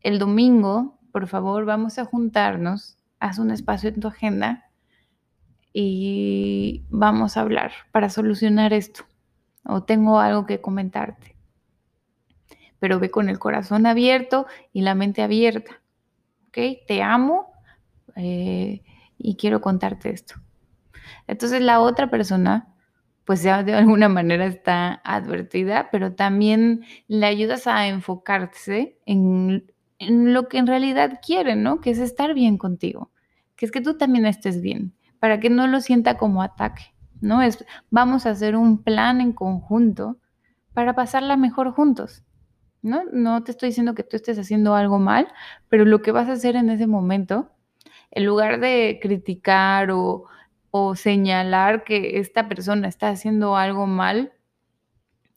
el 0.00 0.18
domingo, 0.18 0.98
por 1.12 1.26
favor, 1.26 1.66
vamos 1.66 1.98
a 1.98 2.06
juntarnos, 2.06 2.96
haz 3.20 3.38
un 3.38 3.50
espacio 3.50 3.90
en 3.90 4.00
tu 4.00 4.08
agenda 4.08 4.70
y 5.72 6.84
vamos 6.88 7.36
a 7.36 7.42
hablar 7.42 7.72
para 7.92 8.08
solucionar 8.08 8.72
esto 8.72 9.04
o 9.64 9.82
tengo 9.82 10.18
algo 10.20 10.46
que 10.46 10.60
comentarte. 10.60 11.36
Pero 12.78 12.98
ve 13.00 13.10
con 13.10 13.28
el 13.28 13.38
corazón 13.38 13.86
abierto 13.86 14.46
y 14.72 14.80
la 14.80 14.94
mente 14.94 15.22
abierta. 15.22 15.82
Te 16.86 17.02
amo 17.02 17.52
eh, 18.16 18.82
y 19.16 19.36
quiero 19.36 19.60
contarte 19.60 20.10
esto. 20.10 20.34
Entonces 21.26 21.60
la 21.60 21.80
otra 21.80 22.10
persona, 22.10 22.74
pues 23.24 23.42
ya 23.42 23.62
de 23.62 23.74
alguna 23.74 24.08
manera 24.08 24.46
está 24.46 25.00
advertida, 25.04 25.88
pero 25.90 26.14
también 26.14 26.84
le 27.06 27.26
ayudas 27.26 27.66
a 27.66 27.86
enfocarse 27.86 28.98
en, 29.06 29.72
en 29.98 30.32
lo 30.32 30.48
que 30.48 30.58
en 30.58 30.66
realidad 30.66 31.20
quiere, 31.24 31.56
¿no? 31.56 31.80
Que 31.80 31.90
es 31.90 31.98
estar 31.98 32.34
bien 32.34 32.58
contigo, 32.58 33.10
que 33.56 33.66
es 33.66 33.72
que 33.72 33.80
tú 33.80 33.96
también 33.96 34.26
estés 34.26 34.60
bien, 34.60 34.94
para 35.18 35.40
que 35.40 35.50
no 35.50 35.66
lo 35.66 35.80
sienta 35.80 36.16
como 36.16 36.42
ataque. 36.42 36.94
¿no? 37.20 37.42
Es, 37.42 37.64
vamos 37.90 38.26
a 38.26 38.30
hacer 38.30 38.56
un 38.56 38.82
plan 38.82 39.20
en 39.20 39.32
conjunto 39.32 40.18
para 40.72 40.94
pasarla 40.94 41.36
mejor 41.36 41.72
juntos, 41.72 42.24
¿no? 42.82 43.04
No 43.12 43.42
te 43.44 43.50
estoy 43.52 43.70
diciendo 43.70 43.94
que 43.94 44.04
tú 44.04 44.16
estés 44.16 44.38
haciendo 44.38 44.74
algo 44.74 44.98
mal, 44.98 45.28
pero 45.68 45.84
lo 45.84 46.02
que 46.02 46.12
vas 46.12 46.28
a 46.28 46.32
hacer 46.32 46.56
en 46.56 46.70
ese 46.70 46.86
momento, 46.86 47.50
en 48.10 48.24
lugar 48.24 48.60
de 48.60 48.98
criticar 49.02 49.90
o, 49.90 50.24
o 50.70 50.94
señalar 50.94 51.84
que 51.84 52.18
esta 52.18 52.48
persona 52.48 52.88
está 52.88 53.08
haciendo 53.08 53.56
algo 53.56 53.86
mal 53.86 54.32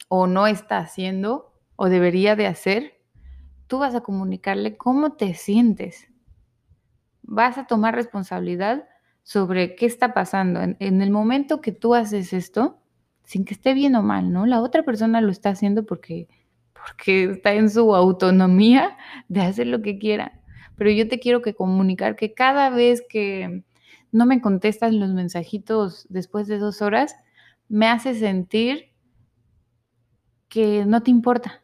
o 0.07 0.27
no 0.27 0.47
está 0.47 0.77
haciendo 0.77 1.53
o 1.75 1.89
debería 1.89 2.35
de 2.35 2.47
hacer, 2.47 3.01
tú 3.67 3.79
vas 3.79 3.95
a 3.95 4.01
comunicarle 4.01 4.77
cómo 4.77 5.13
te 5.13 5.33
sientes. 5.33 6.09
Vas 7.23 7.57
a 7.57 7.65
tomar 7.65 7.95
responsabilidad 7.95 8.85
sobre 9.23 9.75
qué 9.75 9.85
está 9.85 10.13
pasando. 10.13 10.61
En, 10.61 11.01
el 11.01 11.11
momento 11.11 11.61
que 11.61 11.71
tú 11.71 11.95
haces 11.95 12.33
esto, 12.33 12.79
sin 13.23 13.45
que 13.45 13.53
esté 13.53 13.73
bien 13.73 13.95
o 13.95 14.03
mal, 14.03 14.31
¿no? 14.33 14.45
La 14.45 14.61
otra 14.61 14.83
persona 14.83 15.21
lo 15.21 15.31
está 15.31 15.49
haciendo 15.49 15.85
porque, 15.85 16.27
porque 16.85 17.25
está 17.25 17.53
en 17.53 17.69
su 17.69 17.95
autonomía 17.95 18.97
de 19.27 19.41
hacer 19.41 19.67
lo 19.67 19.81
que 19.81 19.97
quiera. 19.97 20.39
Pero 20.75 20.91
yo 20.91 21.07
te 21.07 21.19
quiero 21.19 21.41
que 21.41 21.53
comunicar 21.53 22.15
que 22.15 22.33
cada 22.33 22.69
vez 22.69 23.03
que 23.07 23.63
no 24.11 24.25
me 24.25 24.41
contestas 24.41 24.93
los 24.93 25.11
mensajitos 25.11 26.07
después 26.09 26.47
de 26.47 26.57
dos 26.57 26.81
horas, 26.81 27.15
me 27.69 27.87
hace 27.87 28.15
sentir 28.15 28.91
que 30.49 30.85
no 30.85 31.03
te 31.03 31.11
importa. 31.11 31.61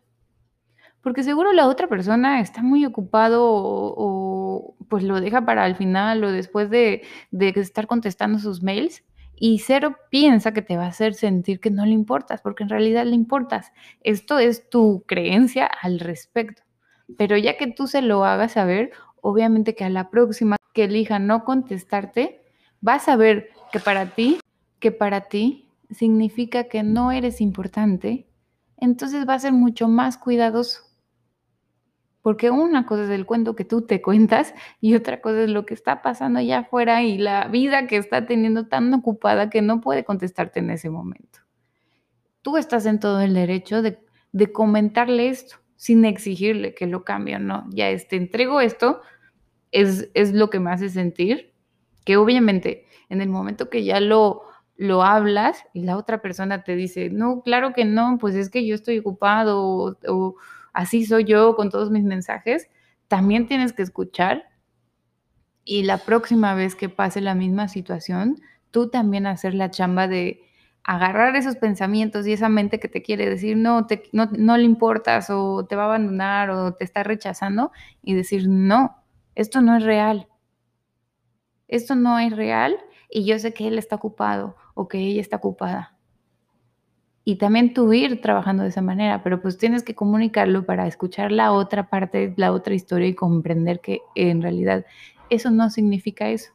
Porque 1.01 1.23
seguro 1.23 1.53
la 1.53 1.67
otra 1.67 1.87
persona 1.87 2.39
está 2.39 2.61
muy 2.61 2.85
ocupado 2.85 3.43
o 3.43 4.75
pues 4.89 5.03
lo 5.03 5.19
deja 5.19 5.45
para 5.45 5.65
el 5.65 5.75
final 5.75 6.23
o 6.23 6.31
después 6.31 6.69
de, 6.69 7.03
de 7.31 7.49
estar 7.49 7.87
contestando 7.87 8.39
sus 8.39 8.63
mails 8.63 9.03
y 9.39 9.59
cero 9.59 9.95
piensa 10.09 10.51
que 10.51 10.61
te 10.61 10.77
va 10.77 10.85
a 10.85 10.89
hacer 10.89 11.13
sentir 11.13 11.59
que 11.59 11.69
no 11.69 11.85
le 11.85 11.91
importas, 11.91 12.41
porque 12.41 12.63
en 12.63 12.69
realidad 12.69 13.05
le 13.05 13.15
importas. 13.15 13.71
Esto 14.01 14.39
es 14.39 14.69
tu 14.69 15.03
creencia 15.05 15.65
al 15.65 15.99
respecto. 15.99 16.63
Pero 17.17 17.37
ya 17.37 17.55
que 17.57 17.67
tú 17.67 17.87
se 17.87 18.01
lo 18.01 18.25
hagas 18.25 18.53
saber, 18.53 18.91
obviamente 19.21 19.75
que 19.75 19.85
a 19.85 19.89
la 19.89 20.09
próxima 20.09 20.57
que 20.73 20.85
elija 20.85 21.19
no 21.19 21.43
contestarte, 21.45 22.41
vas 22.81 23.07
a 23.07 23.15
ver 23.15 23.49
que 23.71 23.79
para 23.79 24.07
ti, 24.07 24.39
que 24.79 24.91
para 24.91 25.21
ti 25.21 25.69
significa 25.91 26.65
que 26.65 26.83
no 26.83 27.11
eres 27.11 27.39
importante, 27.39 28.27
entonces 28.77 29.27
va 29.27 29.35
a 29.35 29.39
ser 29.39 29.53
mucho 29.53 29.87
más 29.87 30.17
cuidadoso 30.17 30.86
porque 32.27 32.51
una 32.51 32.85
cosa 32.85 33.05
es 33.05 33.09
el 33.09 33.25
cuento 33.25 33.55
que 33.55 33.63
tú 33.63 33.83
te 33.83 34.01
cuentas 34.01 34.53
y 34.81 34.95
otra 34.95 35.21
cosa 35.21 35.43
es 35.43 35.49
lo 35.49 35.65
que 35.65 35.73
está 35.73 36.01
pasando 36.01 36.39
allá 36.39 36.59
afuera 36.59 37.01
y 37.01 37.17
la 37.17 37.47
vida 37.47 37.87
que 37.87 37.95
está 37.95 38.25
teniendo 38.25 38.67
tan 38.67 38.93
ocupada 38.93 39.49
que 39.49 39.61
no 39.61 39.79
puede 39.79 40.03
contestarte 40.03 40.59
en 40.59 40.71
ese 40.71 40.89
momento. 40.89 41.39
Tú 42.41 42.57
estás 42.57 42.85
en 42.85 42.99
todo 42.99 43.21
el 43.21 43.33
derecho 43.33 43.81
de, 43.81 43.97
comentarle 44.51 45.29
esto 45.29 45.55
sin 45.77 46.03
exigirle 46.03 46.75
que 46.75 46.85
lo 46.85 47.05
cambie 47.05 47.37
o 47.37 47.39
no. 47.39 47.63
Ya 47.69 47.85
te 47.85 47.93
este, 47.93 48.17
entrego 48.17 48.59
esto, 48.59 48.99
es, 49.71 50.09
es 50.13 50.33
lo 50.33 50.49
que 50.49 50.59
me 50.59 50.71
hace 50.71 50.89
sentir 50.89 51.53
que 52.03 52.17
obviamente 52.17 52.87
en 53.07 53.21
el 53.21 53.29
momento 53.29 53.69
que 53.69 53.85
ya 53.85 54.01
lo, 54.01 54.41
lo 54.75 55.01
hablas 55.01 55.63
y 55.71 55.83
la 55.83 55.95
otra 55.95 56.21
persona 56.21 56.65
te 56.65 56.75
dice, 56.75 57.09
no, 57.09 57.41
claro 57.41 57.71
que 57.71 57.85
no, 57.85 58.17
pues 58.19 58.35
es 58.35 58.49
que 58.49 58.67
yo 58.67 58.75
estoy 58.75 58.97
ocupado 58.97 59.95
o 60.09 60.35
así 60.77 61.05
soy 61.05 61.23
yo 61.23 61.55
con 61.55 61.71
todos 61.71 61.89
mis 61.89 62.03
mensajes, 62.03 62.69
también 63.07 63.47
tienes 63.47 63.73
que 63.73 63.81
escuchar 63.81 64.43
Y 65.65 65.83
la 65.83 65.97
próxima 65.97 66.53
vez 66.53 66.75
que 66.75 66.87
pase 66.87 67.19
la 67.19 67.35
misma 67.35 67.67
situación, 67.67 68.39
tú 68.71 68.89
también 68.89 69.25
hacer 69.25 69.53
la 69.55 69.71
chamba 69.71 70.07
de 70.07 70.41
agarrar 70.83 71.35
esos 71.35 71.55
pensamientos 71.57 72.27
y 72.27 72.33
esa 72.33 72.47
mente 72.49 72.79
que 72.79 72.87
te 72.87 73.01
quiere 73.01 73.27
decir 73.29 73.57
no, 73.57 73.87
te, 73.87 74.03
no, 74.13 74.27
no 74.37 74.55
le 74.55 74.63
importas 74.63 75.29
o 75.29 75.65
te 75.67 75.75
va 75.75 75.83
a 75.83 75.85
abandonar 75.87 76.51
o 76.51 76.73
te 76.75 76.85
está 76.85 77.03
rechazando 77.03 77.71
y 78.03 78.13
decir 78.13 78.47
no, 78.47 79.03
esto 79.35 79.61
no 79.61 79.75
es 79.77 79.83
real. 79.83 80.27
Esto 81.67 81.95
no 81.95 82.19
es 82.19 82.35
real 82.35 82.77
y 83.09 83.25
yo 83.25 83.39
sé 83.39 83.53
que 83.53 83.67
él 83.67 83.77
está 83.79 83.95
ocupado 83.95 84.55
o 84.75 84.87
que 84.87 84.99
ella 84.99 85.21
está 85.21 85.37
ocupada. 85.37 85.96
Y 87.29 87.35
también 87.35 87.73
tú 87.73 87.91
ir 87.91 88.21
trabajando 88.21 88.63
de 88.63 88.69
esa 88.69 88.81
manera, 88.81 89.21
pero 89.21 89.41
pues 89.41 89.57
tienes 89.57 89.83
que 89.83 89.93
comunicarlo 89.93 90.65
para 90.65 90.87
escuchar 90.87 91.33
la 91.33 91.51
otra 91.51 91.89
parte, 91.89 92.33
la 92.37 92.53
otra 92.53 92.73
historia 92.73 93.05
y 93.09 93.15
comprender 93.15 93.81
que 93.81 93.99
en 94.15 94.41
realidad 94.41 94.85
eso 95.29 95.51
no 95.51 95.69
significa 95.69 96.29
eso. 96.29 96.53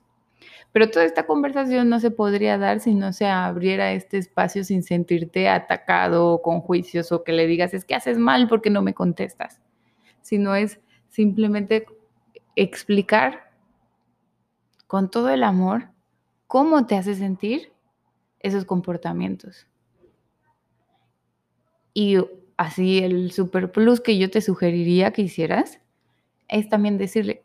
Pero 0.73 0.91
toda 0.91 1.05
esta 1.05 1.27
conversación 1.27 1.91
no 1.91 2.01
se 2.01 2.11
podría 2.11 2.57
dar 2.57 2.81
si 2.81 2.95
no 2.95 3.13
se 3.13 3.27
abriera 3.27 3.93
este 3.93 4.17
espacio 4.17 4.65
sin 4.65 4.83
sentirte 4.83 5.47
atacado 5.47 6.29
o 6.29 6.41
con 6.41 6.63
juicios 6.63 7.13
o 7.13 7.23
que 7.23 7.33
le 7.33 7.47
digas, 7.47 7.75
es 7.75 7.85
que 7.85 7.95
haces 7.95 8.17
mal 8.17 8.49
porque 8.49 8.71
no 8.71 8.81
me 8.81 8.95
contestas. 8.95 9.61
Sino 10.23 10.55
es 10.55 10.81
simplemente 11.11 11.85
explicar 12.57 13.53
con 14.87 15.11
todo 15.11 15.29
el 15.29 15.43
amor 15.43 15.91
cómo 16.47 16.87
te 16.87 16.97
hace 16.97 17.15
sentir 17.15 17.75
esos 18.41 18.65
comportamientos. 18.65 19.67
Y 21.94 22.16
así 22.57 22.98
el 22.98 23.33
super 23.33 23.72
plus 23.72 24.00
que 24.00 24.18
yo 24.18 24.31
te 24.31 24.40
sugeriría 24.40 25.12
que 25.12 25.22
hicieras 25.22 25.81
es 26.48 26.68
también 26.68 26.98
decirle, 26.98 27.42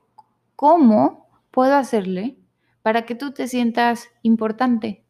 ¿cómo 0.55 1.27
puedo 1.51 1.75
hacerle 1.75 2.37
para 2.81 3.05
que 3.05 3.15
tú 3.15 3.31
te 3.31 3.47
sientas 3.47 4.09
importante 4.21 5.03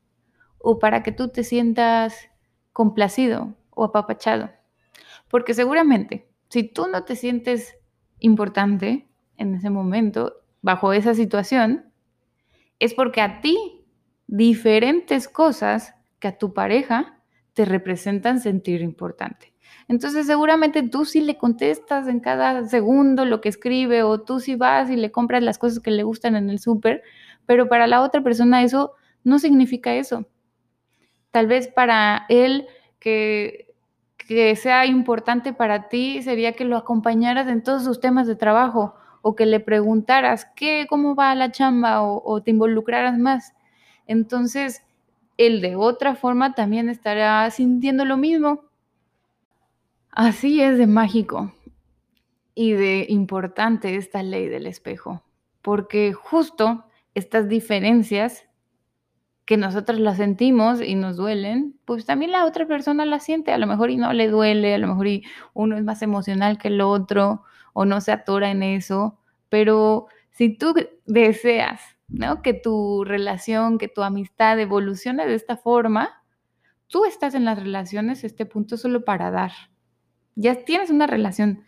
o 0.58 0.80
para 0.80 1.04
que 1.04 1.12
tú 1.12 1.30
te 1.30 1.44
sientas 1.44 2.30
complacido 2.74 3.56
o 3.70 3.84
apapachado. 3.84 4.50
Porque 5.30 5.54
seguramente, 5.54 6.28
si 6.50 6.64
tú 6.64 6.88
no 6.88 7.04
te 7.04 7.16
sientes 7.16 7.76
importante 8.20 9.08
en 9.38 9.56
ese 9.56 9.70
momento, 9.70 10.42
bajo 10.62 10.94
esa 10.94 11.14
situación, 11.14 11.92
es 12.80 12.94
porque 12.94 13.22
a 13.22 13.42
ti 13.42 13.86
diferentes 14.28 15.28
cosas 15.28 15.96
que 16.20 16.28
a 16.28 16.38
tu 16.38 16.54
pareja 16.54 17.17
te 17.58 17.66
representan 17.66 18.40
sentir 18.40 18.82
importante. 18.84 19.52
Entonces 19.88 20.28
seguramente 20.28 20.84
tú 20.84 21.06
sí 21.06 21.22
le 21.22 21.40
contestas 21.40 22.08
en 22.08 22.20
cada 22.20 22.68
segundo 22.68 23.26
lo 23.26 23.42
que 23.42 23.50
escribe 23.50 24.04
o 24.04 24.22
tú 24.22 24.40
sí 24.40 24.54
vas 24.54 24.92
y 24.92 24.96
le 24.96 25.12
compras 25.12 25.42
las 25.42 25.58
cosas 25.58 25.80
que 25.80 25.90
le 25.90 26.04
gustan 26.04 26.36
en 26.36 26.52
el 26.52 26.60
súper, 26.60 27.02
pero 27.48 27.68
para 27.68 27.88
la 27.88 28.04
otra 28.04 28.22
persona 28.22 28.62
eso 28.62 28.92
no 29.24 29.40
significa 29.40 29.96
eso. 29.96 30.28
Tal 31.32 31.48
vez 31.48 31.68
para 31.68 32.28
él 32.30 32.68
que, 33.00 33.74
que 34.18 34.56
sea 34.56 34.86
importante 34.86 35.52
para 35.52 35.90
ti 35.90 36.22
sería 36.22 36.54
que 36.54 36.64
lo 36.64 36.78
acompañaras 36.78 37.48
en 37.48 37.64
todos 37.64 37.84
sus 37.84 38.00
temas 38.00 38.28
de 38.28 38.36
trabajo 38.36 38.94
o 39.24 39.36
que 39.36 39.48
le 39.48 39.60
preguntaras 39.60 40.46
qué, 40.56 40.86
cómo 40.88 41.16
va 41.16 41.34
la 41.34 41.52
chamba 41.52 42.04
o, 42.04 42.22
o 42.24 42.44
te 42.44 42.52
involucraras 42.52 43.18
más. 43.18 43.56
Entonces, 44.06 44.84
él 45.38 45.62
de 45.62 45.76
otra 45.76 46.16
forma 46.16 46.54
también 46.54 46.90
estará 46.90 47.50
sintiendo 47.52 48.06
lo 48.06 48.18
mismo. 48.18 48.66
Así 50.12 50.62
es 50.62 50.78
de 50.78 50.88
mágico 50.88 51.54
y 52.56 52.72
de 52.72 53.06
importante 53.10 53.96
esta 53.96 54.24
ley 54.24 54.48
del 54.48 54.66
espejo, 54.66 55.24
porque 55.62 56.14
justo 56.14 56.86
estas 57.14 57.48
diferencias 57.48 58.46
que 59.46 59.58
nosotros 59.58 60.00
las 60.00 60.18
sentimos 60.18 60.82
y 60.82 60.96
nos 60.96 61.16
duelen, 61.16 61.80
pues 61.86 62.06
también 62.06 62.32
la 62.32 62.46
otra 62.46 62.68
persona 62.68 63.06
las 63.06 63.24
siente, 63.24 63.54
a 63.54 63.58
lo 63.58 63.66
mejor 63.66 63.92
y 63.92 63.98
no 63.98 64.12
le 64.12 64.28
duele, 64.28 64.74
a 64.74 64.78
lo 64.78 64.88
mejor 64.88 65.08
y 65.08 65.24
uno 65.54 65.78
es 65.78 65.84
más 65.84 66.02
emocional 66.02 66.58
que 66.58 66.68
el 66.68 66.82
otro 66.82 67.44
o 67.74 67.86
no 67.86 68.02
se 68.02 68.12
atora 68.12 68.52
en 68.52 68.64
eso, 68.64 69.20
pero 69.50 70.08
si 70.32 70.50
tú 70.50 70.74
deseas, 71.06 71.97
¿no? 72.08 72.42
Que 72.42 72.54
tu 72.54 73.04
relación, 73.04 73.78
que 73.78 73.88
tu 73.88 74.04
amistad 74.04 74.60
evolucione 74.60 75.28
de 75.28 75.36
esta 75.36 75.58
forma, 75.58 76.24
tú 76.88 77.06
estás 77.06 77.36
en 77.36 77.46
las 77.46 77.60
relaciones 77.62 78.24
este 78.24 78.46
punto 78.46 78.78
solo 78.78 79.06
para 79.06 79.32
dar. 79.32 79.52
Ya 80.36 80.64
tienes 80.66 80.90
una 80.90 81.08
relación 81.08 81.64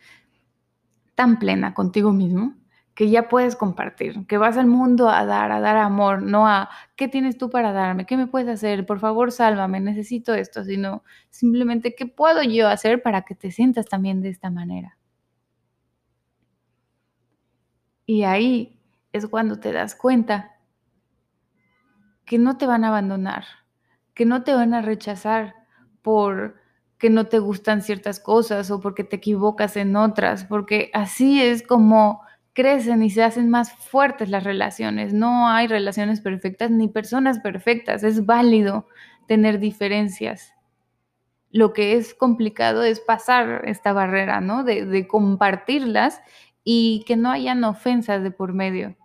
tan 1.16 1.40
plena 1.40 1.74
contigo 1.74 2.12
mismo 2.14 2.56
que 2.96 3.10
ya 3.10 3.30
puedes 3.30 3.56
compartir, 3.56 4.28
que 4.28 4.38
vas 4.38 4.58
al 4.58 4.68
mundo 4.68 5.10
a 5.10 5.26
dar, 5.26 5.52
a 5.54 5.62
dar 5.62 5.78
amor, 5.78 6.22
no 6.22 6.48
a 6.48 6.70
¿qué 6.98 7.08
tienes 7.08 7.38
tú 7.38 7.50
para 7.50 7.72
darme? 7.72 8.06
¿Qué 8.06 8.18
me 8.18 8.28
puedes 8.28 8.50
hacer? 8.50 8.86
Por 8.86 9.00
favor, 9.00 9.32
sálvame, 9.32 9.80
necesito 9.80 10.34
esto, 10.34 10.66
sino 10.66 11.04
simplemente 11.30 11.96
¿qué 11.96 12.06
puedo 12.08 12.44
yo 12.44 12.68
hacer 12.68 13.02
para 13.02 13.22
que 13.22 13.36
te 13.36 13.52
sientas 13.52 13.86
también 13.88 14.22
de 14.22 14.30
esta 14.30 14.50
manera? 14.50 14.98
Y 18.06 18.24
ahí 18.24 18.79
es 19.14 19.28
cuando 19.28 19.60
te 19.60 19.72
das 19.72 19.96
cuenta 19.96 20.56
que 22.26 22.38
no 22.38 22.58
te 22.58 22.68
van 22.68 22.84
a 22.84 22.90
abandonar, 22.90 23.46
que 24.14 24.26
no 24.26 24.44
te 24.44 24.54
van 24.54 24.74
a 24.74 24.82
rechazar 24.82 25.56
por 26.02 26.56
que 26.98 27.10
no 27.10 27.28
te 27.28 27.40
gustan 27.40 27.82
ciertas 27.82 28.20
cosas 28.20 28.70
o 28.72 28.82
porque 28.82 29.04
te 29.04 29.16
equivocas 29.16 29.78
en 29.78 29.96
otras, 29.96 30.44
porque 30.44 30.92
así 30.94 31.42
es 31.42 31.64
como 31.66 32.22
crecen 32.54 33.02
y 33.04 33.10
se 33.10 33.24
hacen 33.24 33.50
más 33.50 33.72
fuertes 33.72 34.30
las 34.30 34.44
relaciones. 34.44 35.14
No 35.14 35.48
hay 35.48 35.68
relaciones 35.68 36.20
perfectas 36.20 36.70
ni 36.72 36.90
personas 36.90 37.40
perfectas. 37.40 38.04
Es 38.04 38.26
válido 38.26 38.86
tener 39.28 39.60
diferencias. 39.60 40.54
Lo 41.52 41.72
que 41.72 41.96
es 41.96 42.14
complicado 42.14 42.84
es 42.84 43.00
pasar 43.00 43.64
esta 43.66 43.94
barrera, 43.94 44.42
¿no? 44.42 44.66
De, 44.66 45.08
compartirlas 45.08 46.22
y 46.72 47.04
que 47.08 47.18
no 47.18 47.32
hayan 47.32 47.64
ofensas 47.64 48.22
de 48.22 48.30
por 48.30 48.54
medio. 48.54 48.96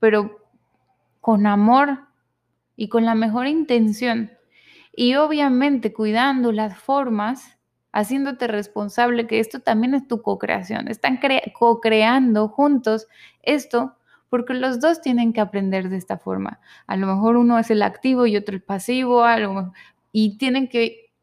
Pero 0.00 0.50
con 1.22 1.46
amor 1.46 2.00
y 2.76 2.90
con 2.90 3.06
la 3.06 3.14
mejor 3.14 3.46
intención. 3.46 4.32
Y 4.94 5.14
obviamente 5.14 5.94
cuidando 5.94 6.52
las 6.52 6.76
formas 6.76 7.56
haciéndote 7.90 8.48
responsable 8.48 9.26
que 9.26 9.40
esto 9.40 9.60
también 9.60 9.94
es 9.94 10.06
tu 10.08 10.20
co-creación. 10.20 10.88
Están 10.88 11.18
co-creando 11.54 12.48
juntos 12.48 13.08
esto 13.40 13.96
porque 14.28 14.52
los 14.52 14.78
dos 14.78 15.00
tienen 15.00 15.32
que 15.32 15.40
aprender 15.40 15.88
de 15.88 15.96
esta 15.96 16.18
forma. 16.18 16.60
A 16.86 16.98
lo 16.98 17.06
mejor 17.06 17.38
uno 17.38 17.58
es 17.58 17.70
el 17.70 17.80
activo 17.80 18.26
y 18.26 18.36
otro 18.36 18.54
el 18.54 18.62
pasivo, 18.62 19.24
algo, 19.24 19.72
y 20.12 20.36
tienen 20.36 20.68
que 20.68 21.14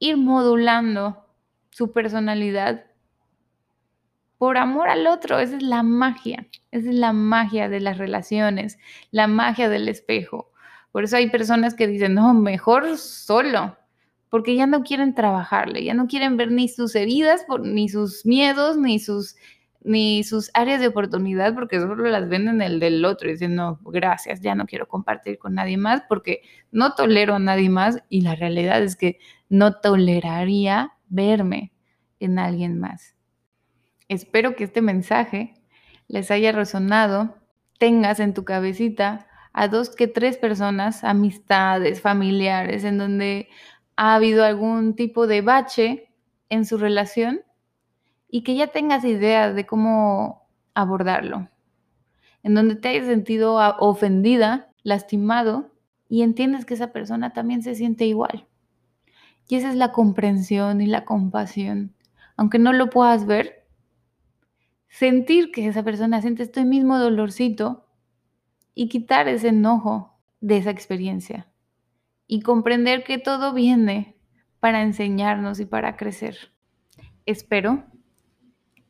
ir 0.00 0.16
modulando 0.16 1.28
su 1.70 1.92
personalidad 1.92 2.89
por 4.40 4.56
amor 4.56 4.88
al 4.88 5.06
otro. 5.06 5.38
Esa 5.38 5.58
es 5.58 5.62
la 5.62 5.82
magia, 5.82 6.46
esa 6.70 6.88
es 6.88 6.94
la 6.94 7.12
magia 7.12 7.68
de 7.68 7.78
las 7.78 7.98
relaciones, 7.98 8.78
la 9.10 9.26
magia 9.26 9.68
del 9.68 9.86
espejo. 9.86 10.50
Por 10.92 11.04
eso 11.04 11.18
hay 11.18 11.28
personas 11.28 11.74
que 11.74 11.86
dicen, 11.86 12.14
no, 12.14 12.32
mejor 12.32 12.96
solo, 12.96 13.76
porque 14.30 14.56
ya 14.56 14.66
no 14.66 14.82
quieren 14.82 15.14
trabajarle, 15.14 15.84
ya 15.84 15.92
no 15.92 16.06
quieren 16.06 16.38
ver 16.38 16.52
ni 16.52 16.68
sus 16.68 16.94
heridas, 16.94 17.44
ni 17.62 17.90
sus 17.90 18.24
miedos, 18.24 18.78
ni 18.78 18.98
sus, 18.98 19.36
ni 19.84 20.24
sus 20.24 20.50
áreas 20.54 20.80
de 20.80 20.86
oportunidad, 20.86 21.54
porque 21.54 21.78
solo 21.78 21.96
las 22.08 22.26
ven 22.30 22.48
en 22.48 22.62
el 22.62 22.80
del 22.80 23.04
otro 23.04 23.28
y 23.28 23.32
dicen, 23.32 23.54
no, 23.54 23.78
gracias, 23.84 24.40
ya 24.40 24.54
no 24.54 24.64
quiero 24.64 24.88
compartir 24.88 25.38
con 25.38 25.54
nadie 25.54 25.76
más 25.76 26.02
porque 26.08 26.40
no 26.72 26.94
tolero 26.94 27.34
a 27.34 27.38
nadie 27.40 27.68
más 27.68 28.02
y 28.08 28.22
la 28.22 28.36
realidad 28.36 28.82
es 28.82 28.96
que 28.96 29.18
no 29.50 29.74
toleraría 29.80 30.94
verme 31.10 31.72
en 32.20 32.38
alguien 32.38 32.80
más. 32.80 33.19
Espero 34.10 34.56
que 34.56 34.64
este 34.64 34.82
mensaje 34.82 35.54
les 36.08 36.32
haya 36.32 36.50
resonado, 36.50 37.36
tengas 37.78 38.18
en 38.18 38.34
tu 38.34 38.44
cabecita 38.44 39.28
a 39.52 39.68
dos 39.68 39.94
que 39.94 40.08
tres 40.08 40.36
personas, 40.36 41.04
amistades, 41.04 42.00
familiares, 42.00 42.82
en 42.82 42.98
donde 42.98 43.48
ha 43.94 44.16
habido 44.16 44.44
algún 44.44 44.96
tipo 44.96 45.28
de 45.28 45.42
bache 45.42 46.08
en 46.48 46.66
su 46.66 46.76
relación 46.76 47.42
y 48.28 48.42
que 48.42 48.56
ya 48.56 48.66
tengas 48.66 49.04
idea 49.04 49.52
de 49.52 49.64
cómo 49.64 50.48
abordarlo, 50.74 51.48
en 52.42 52.56
donde 52.56 52.74
te 52.74 52.88
hayas 52.88 53.06
sentido 53.06 53.58
ofendida, 53.78 54.72
lastimado 54.82 55.70
y 56.08 56.22
entiendes 56.22 56.64
que 56.64 56.74
esa 56.74 56.90
persona 56.90 57.32
también 57.32 57.62
se 57.62 57.76
siente 57.76 58.06
igual. 58.06 58.48
Y 59.46 59.54
esa 59.54 59.68
es 59.68 59.76
la 59.76 59.92
comprensión 59.92 60.80
y 60.80 60.86
la 60.86 61.04
compasión. 61.04 61.94
Aunque 62.36 62.58
no 62.58 62.72
lo 62.72 62.90
puedas 62.90 63.24
ver, 63.24 63.59
sentir 65.00 65.50
que 65.50 65.66
esa 65.66 65.82
persona 65.82 66.20
siente 66.20 66.42
este 66.42 66.66
mismo 66.66 66.98
dolorcito 66.98 67.86
y 68.74 68.90
quitar 68.90 69.28
ese 69.28 69.48
enojo 69.48 70.20
de 70.42 70.58
esa 70.58 70.68
experiencia 70.68 71.48
y 72.26 72.42
comprender 72.42 73.02
que 73.02 73.16
todo 73.16 73.54
viene 73.54 74.14
para 74.60 74.82
enseñarnos 74.82 75.58
y 75.58 75.64
para 75.64 75.96
crecer. 75.96 76.52
Espero 77.24 77.84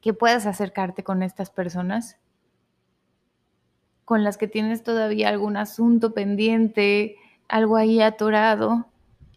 que 0.00 0.12
puedas 0.12 0.46
acercarte 0.46 1.04
con 1.04 1.22
estas 1.22 1.50
personas 1.50 2.18
con 4.04 4.24
las 4.24 4.36
que 4.36 4.48
tienes 4.48 4.82
todavía 4.82 5.28
algún 5.28 5.56
asunto 5.56 6.12
pendiente, 6.12 7.18
algo 7.46 7.76
ahí 7.76 8.00
atorado, 8.02 8.88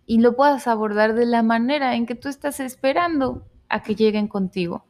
y 0.07 0.21
lo 0.21 0.35
puedas 0.35 0.65
abordar 0.65 1.13
de 1.13 1.27
la 1.27 1.43
manera 1.43 1.93
en 1.93 2.07
que 2.07 2.15
tú 2.15 2.29
estás 2.29 2.59
esperando 2.59 3.47
a 3.69 3.83
que 3.83 3.93
lleguen 3.93 4.27
contigo. 4.27 4.87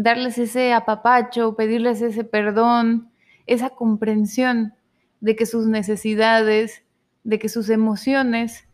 Darles 0.00 0.38
ese 0.38 0.72
apapacho, 0.72 1.56
pedirles 1.56 2.00
ese 2.02 2.22
perdón, 2.22 3.10
esa 3.46 3.70
comprensión 3.70 4.74
de 5.20 5.34
que 5.34 5.44
sus 5.44 5.66
necesidades, 5.66 6.84
de 7.24 7.40
que 7.40 7.48
sus 7.48 7.68
emociones 7.68 8.68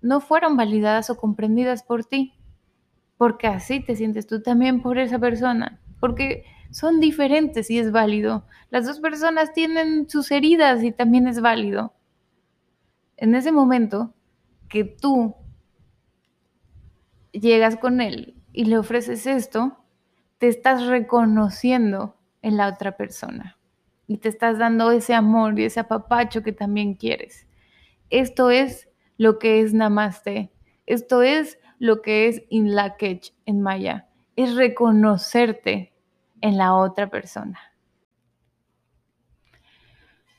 no 0.00 0.20
fueron 0.20 0.56
validadas 0.56 1.10
o 1.10 1.16
comprendidas 1.16 1.84
por 1.84 2.04
ti, 2.04 2.34
porque 3.16 3.46
así 3.46 3.78
te 3.78 3.94
sientes 3.94 4.26
tú 4.26 4.42
también 4.42 4.82
por 4.82 4.98
esa 4.98 5.20
persona, 5.20 5.80
porque 6.00 6.44
son 6.72 6.98
diferentes 6.98 7.70
y 7.70 7.78
es 7.78 7.92
válido. 7.92 8.44
Las 8.70 8.84
dos 8.84 8.98
personas 8.98 9.52
tienen 9.52 10.10
sus 10.10 10.32
heridas 10.32 10.82
y 10.82 10.90
también 10.90 11.28
es 11.28 11.40
válido. 11.40 11.94
En 13.16 13.36
ese 13.36 13.52
momento 13.52 14.12
que 14.68 14.82
tú 14.82 15.36
llegas 17.30 17.76
con 17.76 18.00
él 18.00 18.42
y 18.52 18.64
le 18.64 18.76
ofreces 18.76 19.24
esto, 19.28 19.78
te 20.42 20.48
estás 20.48 20.86
reconociendo 20.86 22.16
en 22.42 22.56
la 22.56 22.66
otra 22.66 22.96
persona 22.96 23.60
y 24.08 24.16
te 24.16 24.28
estás 24.28 24.58
dando 24.58 24.90
ese 24.90 25.14
amor 25.14 25.56
y 25.56 25.66
ese 25.66 25.78
apapacho 25.78 26.42
que 26.42 26.50
también 26.50 26.94
quieres. 26.94 27.46
Esto 28.10 28.50
es 28.50 28.88
lo 29.18 29.38
que 29.38 29.60
es 29.60 29.72
Namaste. 29.72 30.50
Esto 30.84 31.22
es 31.22 31.60
lo 31.78 32.02
que 32.02 32.26
es 32.26 32.42
Inlakech 32.48 33.32
en 33.46 33.60
maya. 33.60 34.08
Es 34.34 34.56
reconocerte 34.56 35.92
en 36.40 36.56
la 36.56 36.74
otra 36.74 37.08
persona. 37.08 37.60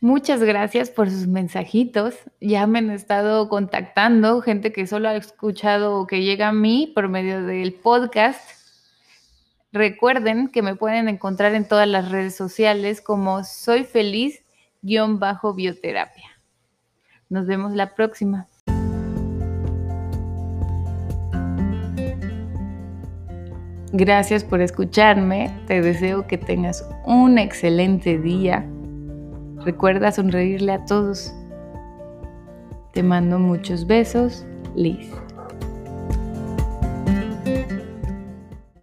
Muchas 0.01 0.43
gracias 0.43 0.89
por 0.89 1.09
sus 1.09 1.27
mensajitos. 1.27 2.15
Ya 2.41 2.67
me 2.67 2.79
han 2.79 2.91
estado 2.91 3.47
contactando 3.47 4.41
gente 4.41 4.73
que 4.73 4.85
solo 4.85 5.07
ha 5.07 5.15
escuchado 5.15 5.95
o 5.95 6.07
que 6.07 6.23
llega 6.23 6.49
a 6.49 6.53
mí 6.53 6.91
por 6.93 7.07
medio 7.07 7.41
del 7.45 7.73
podcast. 7.73 8.62
Recuerden 9.73 10.47
que 10.49 10.61
me 10.61 10.75
pueden 10.75 11.09
encontrar 11.09 11.55
en 11.55 11.67
todas 11.67 11.87
las 11.87 12.11
redes 12.11 12.35
sociales 12.35 13.01
como 13.01 13.43
soy 13.43 13.85
feliz-bioterapia. 13.85 16.29
Nos 17.27 17.47
vemos 17.47 17.73
la 17.73 17.95
próxima. 17.95 18.47
Gracias 23.93 24.43
por 24.43 24.61
escucharme. 24.61 25.49
Te 25.65 25.81
deseo 25.81 26.27
que 26.27 26.37
tengas 26.37 26.87
un 27.05 27.39
excelente 27.39 28.19
día. 28.19 28.63
Recuerda 29.65 30.11
sonreírle 30.11 30.73
a 30.73 30.85
todos. 30.85 31.33
Te 32.91 33.01
mando 33.01 33.39
muchos 33.39 33.87
besos, 33.87 34.45
Liz. 34.75 35.09